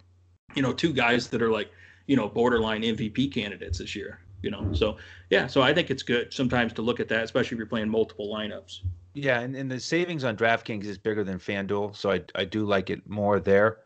You 0.55 0.63
know, 0.63 0.73
two 0.73 0.93
guys 0.93 1.29
that 1.29 1.43
are 1.43 1.51
like 1.51 1.71
you 2.07 2.17
know 2.17 2.29
borderline 2.29 2.83
MVP 2.83 3.33
candidates 3.33 3.79
this 3.79 3.95
year. 3.95 4.21
You 4.43 4.51
know, 4.51 4.73
so 4.73 4.97
yeah, 5.31 5.47
so 5.47 5.63
I 5.63 5.73
think 5.73 5.91
it's 5.91 6.03
good 6.03 6.33
sometimes 6.33 6.73
to 6.75 6.83
look 6.83 7.01
at 7.01 7.09
that, 7.09 7.25
especially 7.25 7.55
if 7.55 7.59
you're 7.59 7.67
playing 7.67 7.89
multiple 7.89 8.33
lineups. 8.33 8.81
Yeah, 9.15 9.41
and, 9.41 9.55
and 9.55 9.71
the 9.71 9.79
savings 9.79 10.25
on 10.25 10.37
DraftKings 10.37 10.85
is 10.85 10.99
bigger 10.99 11.23
than 11.23 11.39
FanDuel, 11.39 11.95
so 11.95 12.11
I 12.11 12.23
I 12.35 12.45
do 12.45 12.65
like 12.65 12.91
it 12.91 13.09
more 13.09 13.41
there. 13.41 13.79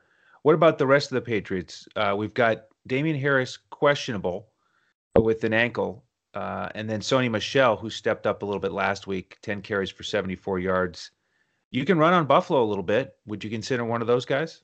What 0.42 0.54
about 0.54 0.78
the 0.78 0.86
rest 0.86 1.10
of 1.10 1.16
the 1.16 1.20
Patriots? 1.20 1.88
Uh, 1.96 2.14
we've 2.16 2.34
got 2.34 2.66
Damien 2.86 3.18
Harris 3.18 3.58
questionable 3.70 4.48
with 5.16 5.44
an 5.44 5.52
ankle, 5.52 6.04
uh, 6.34 6.68
and 6.74 6.88
then 6.88 7.00
Sony 7.00 7.30
Michel, 7.30 7.76
who 7.76 7.90
stepped 7.90 8.26
up 8.26 8.42
a 8.42 8.46
little 8.46 8.60
bit 8.60 8.72
last 8.72 9.06
week, 9.06 9.38
10 9.42 9.62
carries 9.62 9.90
for 9.90 10.04
74 10.04 10.60
yards. 10.60 11.10
You 11.70 11.84
can 11.84 11.98
run 11.98 12.14
on 12.14 12.26
Buffalo 12.26 12.62
a 12.62 12.64
little 12.64 12.84
bit. 12.84 13.16
Would 13.26 13.42
you 13.42 13.50
consider 13.50 13.84
one 13.84 14.00
of 14.00 14.06
those 14.06 14.24
guys? 14.24 14.62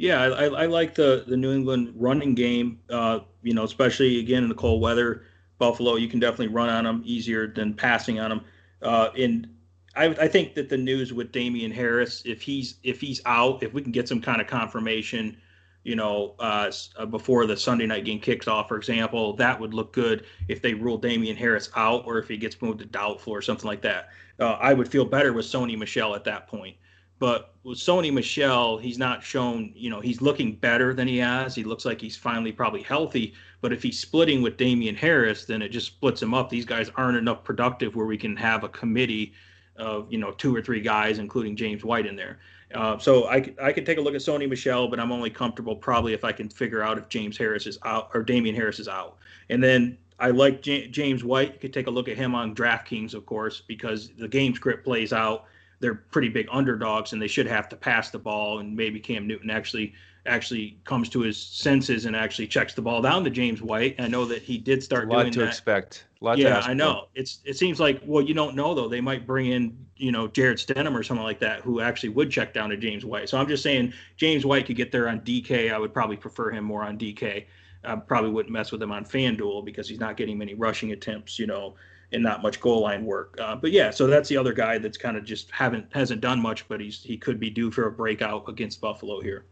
Yeah, 0.00 0.22
I, 0.22 0.44
I 0.46 0.66
like 0.66 0.94
the 0.94 1.24
the 1.26 1.36
New 1.36 1.52
England 1.52 1.92
running 1.94 2.34
game. 2.34 2.80
Uh, 2.88 3.20
you 3.42 3.52
know, 3.52 3.64
especially 3.64 4.18
again 4.18 4.42
in 4.42 4.48
the 4.48 4.54
cold 4.54 4.80
weather, 4.80 5.24
Buffalo, 5.58 5.96
you 5.96 6.08
can 6.08 6.18
definitely 6.18 6.48
run 6.48 6.70
on 6.70 6.84
them 6.84 7.02
easier 7.04 7.46
than 7.46 7.74
passing 7.74 8.18
on 8.18 8.30
them. 8.30 8.44
Uh, 8.80 9.10
and 9.18 9.46
I, 9.94 10.06
I 10.06 10.26
think 10.26 10.54
that 10.54 10.70
the 10.70 10.78
news 10.78 11.12
with 11.12 11.32
Damien 11.32 11.70
Harris, 11.70 12.22
if 12.24 12.40
he's 12.40 12.76
if 12.82 12.98
he's 12.98 13.20
out, 13.26 13.62
if 13.62 13.74
we 13.74 13.82
can 13.82 13.92
get 13.92 14.08
some 14.08 14.22
kind 14.22 14.40
of 14.40 14.46
confirmation, 14.46 15.36
you 15.84 15.96
know, 15.96 16.34
uh, 16.38 16.72
uh, 16.96 17.04
before 17.04 17.44
the 17.44 17.56
Sunday 17.56 17.84
night 17.84 18.06
game 18.06 18.20
kicks 18.20 18.48
off, 18.48 18.68
for 18.68 18.78
example, 18.78 19.34
that 19.34 19.60
would 19.60 19.74
look 19.74 19.92
good 19.92 20.24
if 20.48 20.62
they 20.62 20.72
rule 20.72 20.96
Damien 20.96 21.36
Harris 21.36 21.68
out 21.76 22.06
or 22.06 22.18
if 22.18 22.26
he 22.26 22.38
gets 22.38 22.62
moved 22.62 22.78
to 22.78 22.86
doubtful 22.86 23.34
or 23.34 23.42
something 23.42 23.66
like 23.66 23.82
that. 23.82 24.08
Uh, 24.38 24.52
I 24.52 24.72
would 24.72 24.88
feel 24.88 25.04
better 25.04 25.34
with 25.34 25.44
Sony 25.44 25.76
Michel 25.76 26.14
at 26.14 26.24
that 26.24 26.48
point. 26.48 26.76
But 27.20 27.54
with 27.64 27.78
Sony 27.78 28.10
Michel, 28.10 28.78
he's 28.78 28.98
not 28.98 29.22
shown, 29.22 29.72
you 29.76 29.90
know, 29.90 30.00
he's 30.00 30.22
looking 30.22 30.56
better 30.56 30.94
than 30.94 31.06
he 31.06 31.18
has. 31.18 31.54
He 31.54 31.62
looks 31.62 31.84
like 31.84 32.00
he's 32.00 32.16
finally 32.16 32.50
probably 32.50 32.82
healthy. 32.82 33.34
But 33.60 33.74
if 33.74 33.82
he's 33.82 34.00
splitting 34.00 34.40
with 34.40 34.56
Damien 34.56 34.96
Harris, 34.96 35.44
then 35.44 35.60
it 35.60 35.68
just 35.68 35.86
splits 35.86 36.22
him 36.22 36.32
up. 36.32 36.48
These 36.48 36.64
guys 36.64 36.90
aren't 36.96 37.18
enough 37.18 37.44
productive 37.44 37.94
where 37.94 38.06
we 38.06 38.16
can 38.16 38.34
have 38.36 38.64
a 38.64 38.70
committee 38.70 39.34
of, 39.76 40.10
you 40.10 40.16
know, 40.16 40.30
two 40.32 40.56
or 40.56 40.62
three 40.62 40.80
guys, 40.80 41.18
including 41.18 41.56
James 41.56 41.84
White 41.84 42.06
in 42.06 42.16
there. 42.16 42.38
Uh, 42.74 42.96
so 42.96 43.28
I, 43.28 43.52
I 43.60 43.72
could 43.72 43.84
take 43.84 43.98
a 43.98 44.00
look 44.00 44.14
at 44.14 44.22
Sony 44.22 44.48
Michel, 44.48 44.88
but 44.88 44.98
I'm 44.98 45.12
only 45.12 45.28
comfortable 45.28 45.76
probably 45.76 46.14
if 46.14 46.24
I 46.24 46.32
can 46.32 46.48
figure 46.48 46.82
out 46.82 46.96
if 46.96 47.10
James 47.10 47.36
Harris 47.36 47.66
is 47.66 47.78
out 47.84 48.10
or 48.14 48.22
Damien 48.22 48.54
Harris 48.54 48.78
is 48.78 48.88
out. 48.88 49.18
And 49.50 49.62
then 49.62 49.98
I 50.18 50.30
like 50.30 50.62
J- 50.62 50.88
James 50.88 51.22
White. 51.22 51.52
You 51.52 51.58
could 51.58 51.74
take 51.74 51.86
a 51.86 51.90
look 51.90 52.08
at 52.08 52.16
him 52.16 52.34
on 52.34 52.54
DraftKings, 52.54 53.12
of 53.12 53.26
course, 53.26 53.60
because 53.60 54.10
the 54.16 54.28
game 54.28 54.54
script 54.54 54.84
plays 54.84 55.12
out 55.12 55.44
they're 55.80 55.94
pretty 55.94 56.28
big 56.28 56.46
underdogs 56.52 57.12
and 57.12 57.20
they 57.20 57.26
should 57.26 57.46
have 57.46 57.68
to 57.70 57.76
pass 57.76 58.10
the 58.10 58.18
ball 58.18 58.58
and 58.58 58.76
maybe 58.76 59.00
Cam 59.00 59.26
Newton 59.26 59.50
actually 59.50 59.94
actually 60.26 60.78
comes 60.84 61.08
to 61.08 61.20
his 61.20 61.42
senses 61.42 62.04
and 62.04 62.14
actually 62.14 62.46
checks 62.46 62.74
the 62.74 62.82
ball 62.82 63.00
down 63.00 63.24
to 63.24 63.30
James 63.30 63.62
White. 63.62 63.96
I 63.98 64.06
know 64.06 64.26
that 64.26 64.42
he 64.42 64.58
did 64.58 64.82
start 64.82 65.08
a 65.08 65.12
lot 65.12 65.22
doing 65.22 65.32
to 65.32 65.38
that. 65.40 65.48
expect. 65.48 66.06
A 66.20 66.24
lot 66.24 66.38
yeah, 66.38 66.60
I 66.60 66.74
know. 66.74 67.06
It's 67.14 67.40
it 67.44 67.56
seems 67.56 67.80
like 67.80 68.02
well, 68.04 68.22
you 68.22 68.34
don't 68.34 68.54
know 68.54 68.74
though. 68.74 68.88
They 68.88 69.00
might 69.00 69.26
bring 69.26 69.46
in 69.46 69.86
you 69.96 70.12
know 70.12 70.28
Jarrett 70.28 70.58
Stidham 70.58 70.94
or 70.94 71.02
something 71.02 71.24
like 71.24 71.40
that 71.40 71.62
who 71.62 71.80
actually 71.80 72.10
would 72.10 72.30
check 72.30 72.52
down 72.52 72.68
to 72.70 72.76
James 72.76 73.04
White. 73.04 73.28
So 73.28 73.38
I'm 73.38 73.48
just 73.48 73.62
saying 73.62 73.94
James 74.16 74.44
White 74.44 74.66
could 74.66 74.76
get 74.76 74.92
there 74.92 75.08
on 75.08 75.20
DK. 75.20 75.72
I 75.72 75.78
would 75.78 75.94
probably 75.94 76.16
prefer 76.16 76.50
him 76.50 76.64
more 76.64 76.82
on 76.82 76.98
DK. 76.98 77.46
I 77.82 77.96
probably 77.96 78.30
wouldn't 78.30 78.52
mess 78.52 78.70
with 78.72 78.82
him 78.82 78.92
on 78.92 79.06
FanDuel 79.06 79.64
because 79.64 79.88
he's 79.88 80.00
not 80.00 80.18
getting 80.18 80.36
many 80.36 80.52
rushing 80.52 80.92
attempts. 80.92 81.38
You 81.38 81.46
know 81.46 81.76
and 82.12 82.22
not 82.22 82.42
much 82.42 82.60
goal 82.60 82.80
line 82.82 83.04
work. 83.04 83.36
Uh, 83.40 83.56
but 83.56 83.70
yeah, 83.70 83.90
so 83.90 84.06
that's 84.06 84.28
the 84.28 84.36
other 84.36 84.52
guy 84.52 84.78
that's 84.78 84.98
kind 84.98 85.16
of 85.16 85.24
just 85.24 85.50
haven't 85.50 85.86
hasn't 85.92 86.20
done 86.20 86.40
much, 86.40 86.66
but 86.68 86.80
he's 86.80 87.02
he 87.02 87.16
could 87.16 87.38
be 87.38 87.50
due 87.50 87.70
for 87.70 87.86
a 87.86 87.92
breakout 87.92 88.48
against 88.48 88.80
Buffalo 88.80 89.20
here. 89.20 89.46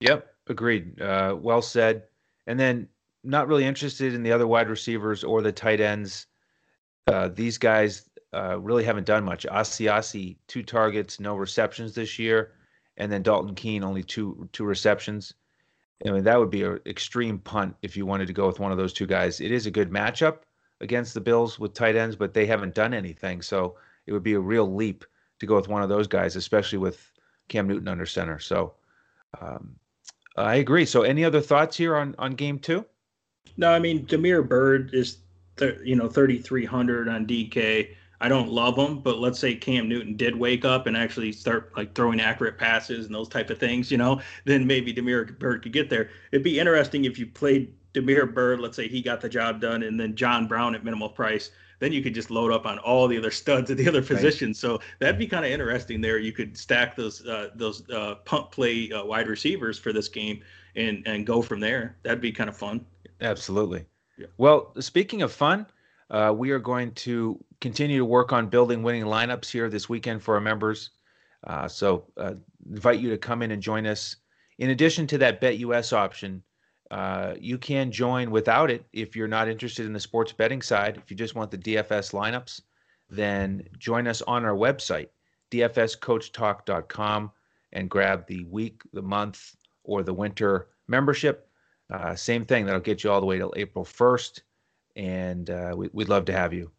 Yep, 0.00 0.34
agreed. 0.48 1.00
Uh, 1.00 1.36
well 1.38 1.62
said. 1.62 2.04
And 2.46 2.58
then 2.58 2.88
not 3.22 3.48
really 3.48 3.64
interested 3.64 4.14
in 4.14 4.22
the 4.22 4.32
other 4.32 4.46
wide 4.46 4.68
receivers 4.68 5.24
or 5.24 5.42
the 5.42 5.52
tight 5.52 5.80
ends. 5.80 6.26
Uh, 7.06 7.28
these 7.28 7.58
guys 7.58 8.08
uh, 8.32 8.58
really 8.58 8.84
haven't 8.84 9.06
done 9.06 9.24
much. 9.24 9.46
Asiasi, 9.46 10.36
two 10.46 10.62
targets, 10.62 11.20
no 11.20 11.36
receptions 11.36 11.94
this 11.94 12.18
year, 12.18 12.52
and 12.96 13.10
then 13.10 13.22
Dalton 13.22 13.54
Keene 13.54 13.84
only 13.84 14.02
two 14.02 14.48
two 14.52 14.64
receptions. 14.64 15.34
I 16.06 16.10
mean 16.10 16.24
that 16.24 16.38
would 16.38 16.50
be 16.50 16.62
an 16.62 16.80
extreme 16.86 17.38
punt 17.38 17.76
if 17.82 17.96
you 17.96 18.06
wanted 18.06 18.26
to 18.28 18.32
go 18.32 18.46
with 18.46 18.60
one 18.60 18.72
of 18.72 18.78
those 18.78 18.92
two 18.92 19.06
guys. 19.06 19.40
It 19.40 19.50
is 19.50 19.66
a 19.66 19.70
good 19.70 19.90
matchup, 19.90 20.38
against 20.80 21.14
the 21.14 21.20
Bills 21.20 21.58
with 21.58 21.74
tight 21.74 21.96
ends, 21.96 22.16
but 22.16 22.34
they 22.34 22.46
haven't 22.46 22.74
done 22.74 22.94
anything. 22.94 23.42
So 23.42 23.76
it 24.06 24.12
would 24.12 24.22
be 24.22 24.34
a 24.34 24.40
real 24.40 24.72
leap 24.72 25.04
to 25.38 25.46
go 25.46 25.56
with 25.56 25.68
one 25.68 25.82
of 25.82 25.88
those 25.88 26.06
guys, 26.06 26.36
especially 26.36 26.78
with 26.78 27.10
Cam 27.48 27.66
Newton 27.66 27.88
under 27.88 28.06
center. 28.06 28.38
So 28.38 28.74
um, 29.40 29.76
I 30.36 30.56
agree. 30.56 30.84
So 30.84 31.02
any 31.02 31.24
other 31.24 31.40
thoughts 31.40 31.76
here 31.76 31.96
on 31.96 32.14
on 32.18 32.32
game 32.32 32.58
two? 32.58 32.84
No, 33.56 33.72
I 33.72 33.78
mean 33.78 34.06
Damiere 34.06 34.42
Byrd 34.42 34.90
is 34.92 35.18
th- 35.56 35.78
you 35.84 35.96
know 35.96 36.08
3300 36.08 37.08
on 37.08 37.26
DK. 37.26 37.94
I 38.22 38.28
don't 38.28 38.50
love 38.50 38.76
him, 38.76 38.98
but 39.00 39.18
let's 39.18 39.38
say 39.38 39.54
Cam 39.54 39.88
Newton 39.88 40.14
did 40.14 40.36
wake 40.36 40.66
up 40.66 40.86
and 40.86 40.94
actually 40.94 41.32
start 41.32 41.72
like 41.74 41.94
throwing 41.94 42.20
accurate 42.20 42.58
passes 42.58 43.06
and 43.06 43.14
those 43.14 43.30
type 43.30 43.48
of 43.48 43.58
things, 43.58 43.90
you 43.90 43.96
know, 43.96 44.20
then 44.44 44.66
maybe 44.66 44.92
Damiere 44.92 45.24
Byrd 45.24 45.62
could 45.62 45.72
get 45.72 45.88
there. 45.88 46.10
It'd 46.30 46.44
be 46.44 46.58
interesting 46.60 47.06
if 47.06 47.18
you 47.18 47.26
played 47.26 47.72
Damiere 47.92 48.26
Byrd, 48.26 48.60
let's 48.60 48.76
say 48.76 48.88
he 48.88 49.02
got 49.02 49.20
the 49.20 49.28
job 49.28 49.60
done, 49.60 49.82
and 49.82 49.98
then 49.98 50.14
John 50.14 50.46
Brown 50.46 50.74
at 50.74 50.84
minimal 50.84 51.08
price, 51.08 51.50
then 51.80 51.92
you 51.92 52.02
could 52.02 52.14
just 52.14 52.30
load 52.30 52.52
up 52.52 52.66
on 52.66 52.78
all 52.78 53.08
the 53.08 53.18
other 53.18 53.30
studs 53.30 53.70
at 53.70 53.76
the 53.76 53.88
other 53.88 54.02
positions. 54.02 54.62
Right. 54.62 54.70
So 54.70 54.80
that'd 54.98 55.18
be 55.18 55.26
kind 55.26 55.44
of 55.44 55.50
interesting 55.50 56.00
there. 56.00 56.18
You 56.18 56.32
could 56.32 56.56
stack 56.56 56.94
those 56.94 57.26
uh, 57.26 57.50
those 57.54 57.88
uh, 57.90 58.16
pump 58.24 58.52
play 58.52 58.90
uh, 58.92 59.04
wide 59.04 59.28
receivers 59.28 59.78
for 59.78 59.92
this 59.92 60.08
game 60.08 60.42
and 60.76 61.02
and 61.06 61.26
go 61.26 61.42
from 61.42 61.60
there. 61.60 61.96
That'd 62.02 62.20
be 62.20 62.32
kind 62.32 62.48
of 62.48 62.56
fun. 62.56 62.84
Absolutely. 63.20 63.86
Yeah. 64.18 64.26
Well, 64.36 64.72
speaking 64.80 65.22
of 65.22 65.32
fun, 65.32 65.66
uh, 66.10 66.34
we 66.36 66.50
are 66.50 66.58
going 66.58 66.92
to 66.92 67.42
continue 67.60 67.98
to 67.98 68.04
work 68.04 68.32
on 68.32 68.48
building 68.48 68.82
winning 68.82 69.04
lineups 69.04 69.50
here 69.50 69.68
this 69.68 69.88
weekend 69.88 70.22
for 70.22 70.34
our 70.34 70.40
members. 70.40 70.90
Uh, 71.44 71.66
so 71.68 72.04
uh, 72.16 72.34
invite 72.68 73.00
you 73.00 73.10
to 73.10 73.18
come 73.18 73.42
in 73.42 73.50
and 73.50 73.62
join 73.62 73.86
us. 73.86 74.16
In 74.58 74.70
addition 74.70 75.06
to 75.08 75.18
that 75.18 75.40
Bet 75.40 75.58
US 75.58 75.92
option, 75.92 76.42
uh, 76.90 77.34
you 77.38 77.56
can 77.56 77.92
join 77.92 78.30
without 78.30 78.70
it 78.70 78.84
if 78.92 79.14
you're 79.14 79.28
not 79.28 79.48
interested 79.48 79.86
in 79.86 79.92
the 79.92 80.00
sports 80.00 80.32
betting 80.32 80.62
side. 80.62 80.96
If 80.96 81.10
you 81.10 81.16
just 81.16 81.34
want 81.34 81.50
the 81.50 81.58
DFS 81.58 82.12
lineups, 82.12 82.62
then 83.08 83.68
join 83.78 84.06
us 84.06 84.22
on 84.22 84.44
our 84.44 84.54
website, 84.54 85.08
dfscoachtalk.com, 85.50 87.30
and 87.72 87.90
grab 87.90 88.26
the 88.26 88.44
week, 88.44 88.82
the 88.92 89.02
month, 89.02 89.54
or 89.84 90.02
the 90.02 90.14
winter 90.14 90.68
membership. 90.88 91.48
Uh, 91.90 92.14
same 92.14 92.44
thing, 92.44 92.66
that'll 92.66 92.80
get 92.80 93.04
you 93.04 93.10
all 93.10 93.20
the 93.20 93.26
way 93.26 93.38
till 93.38 93.52
April 93.56 93.84
1st, 93.84 94.40
and 94.96 95.50
uh, 95.50 95.74
we, 95.76 95.88
would 95.92 96.08
love 96.08 96.24
to 96.24 96.32
have 96.32 96.52
you. 96.52 96.70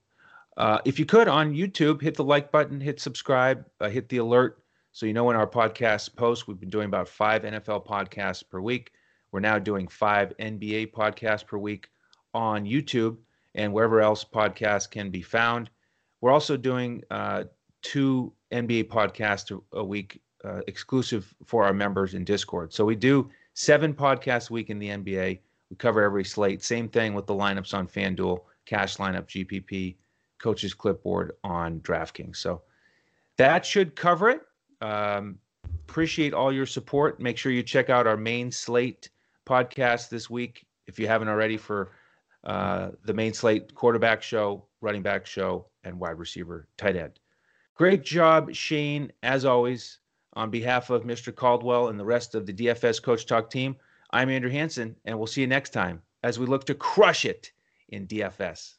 Uh, 0.57 0.79
if 0.85 0.99
you 0.99 1.05
could 1.05 1.27
on 1.27 1.53
YouTube, 1.53 2.01
hit 2.01 2.15
the 2.15 2.23
like 2.23 2.51
button, 2.51 2.79
hit 2.79 2.99
subscribe, 2.99 3.65
uh, 3.79 3.89
hit 3.89 4.09
the 4.09 4.17
alert 4.17 4.61
so 4.91 5.05
you 5.05 5.13
know 5.13 5.23
when 5.23 5.37
our 5.37 5.47
podcast 5.47 6.15
posts. 6.15 6.47
We've 6.47 6.59
been 6.59 6.69
doing 6.69 6.85
about 6.85 7.07
five 7.07 7.43
NFL 7.43 7.85
podcasts 7.85 8.43
per 8.47 8.59
week. 8.59 8.91
We're 9.31 9.39
now 9.39 9.59
doing 9.59 9.87
five 9.87 10.33
NBA 10.37 10.91
podcasts 10.91 11.45
per 11.45 11.57
week 11.57 11.89
on 12.33 12.65
YouTube 12.65 13.17
and 13.55 13.73
wherever 13.73 14.01
else 14.01 14.23
podcasts 14.23 14.89
can 14.89 15.09
be 15.09 15.21
found. 15.21 15.69
We're 16.21 16.31
also 16.31 16.57
doing 16.57 17.03
uh, 17.11 17.45
two 17.81 18.33
NBA 18.51 18.85
podcasts 18.85 19.59
a 19.73 19.83
week 19.83 20.21
uh, 20.43 20.61
exclusive 20.67 21.33
for 21.45 21.65
our 21.65 21.73
members 21.73 22.13
in 22.13 22.23
Discord. 22.23 22.73
So 22.73 22.85
we 22.85 22.95
do 22.95 23.29
seven 23.53 23.93
podcasts 23.93 24.49
a 24.49 24.53
week 24.53 24.69
in 24.69 24.79
the 24.79 24.89
NBA. 24.89 25.39
We 25.69 25.75
cover 25.77 26.03
every 26.03 26.25
slate. 26.25 26.63
Same 26.63 26.89
thing 26.89 27.13
with 27.13 27.27
the 27.27 27.33
lineups 27.33 27.73
on 27.73 27.87
FanDuel, 27.87 28.41
cash 28.65 28.97
lineup, 28.97 29.27
GPP, 29.27 29.95
coaches 30.39 30.73
clipboard 30.73 31.33
on 31.43 31.79
DraftKings. 31.81 32.37
So 32.37 32.61
that 33.37 33.65
should 33.65 33.95
cover 33.95 34.29
it. 34.29 34.41
Um, 34.81 35.37
appreciate 35.87 36.33
all 36.33 36.51
your 36.51 36.65
support. 36.65 37.19
Make 37.19 37.37
sure 37.37 37.51
you 37.51 37.63
check 37.63 37.89
out 37.89 38.07
our 38.07 38.17
main 38.17 38.51
slate 38.51 39.09
podcast 39.51 40.07
this 40.07 40.29
week, 40.29 40.65
if 40.87 40.97
you 40.97 41.07
haven't 41.07 41.27
already, 41.27 41.57
for 41.57 41.91
uh, 42.45 42.91
the 43.03 43.13
main 43.13 43.33
slate 43.33 43.75
quarterback 43.75 44.23
show, 44.23 44.65
running 44.79 45.01
back 45.01 45.25
show, 45.25 45.65
and 45.83 45.99
wide 45.99 46.17
receiver 46.17 46.69
tight 46.77 46.95
end. 46.95 47.19
Great 47.75 48.01
job, 48.03 48.53
Shane, 48.53 49.11
as 49.23 49.43
always. 49.43 49.99
On 50.33 50.49
behalf 50.49 50.89
of 50.89 51.03
Mr. 51.03 51.35
Caldwell 51.35 51.89
and 51.89 51.99
the 51.99 52.05
rest 52.05 52.35
of 52.35 52.45
the 52.45 52.53
DFS 52.53 53.03
Coach 53.03 53.25
Talk 53.25 53.49
team, 53.49 53.75
I'm 54.11 54.29
Andrew 54.29 54.49
Hanson, 54.49 54.95
and 55.03 55.17
we'll 55.17 55.27
see 55.27 55.41
you 55.41 55.47
next 55.47 55.71
time 55.71 56.01
as 56.23 56.39
we 56.39 56.45
look 56.45 56.63
to 56.67 56.73
crush 56.73 57.25
it 57.25 57.51
in 57.89 58.07
DFS. 58.07 58.75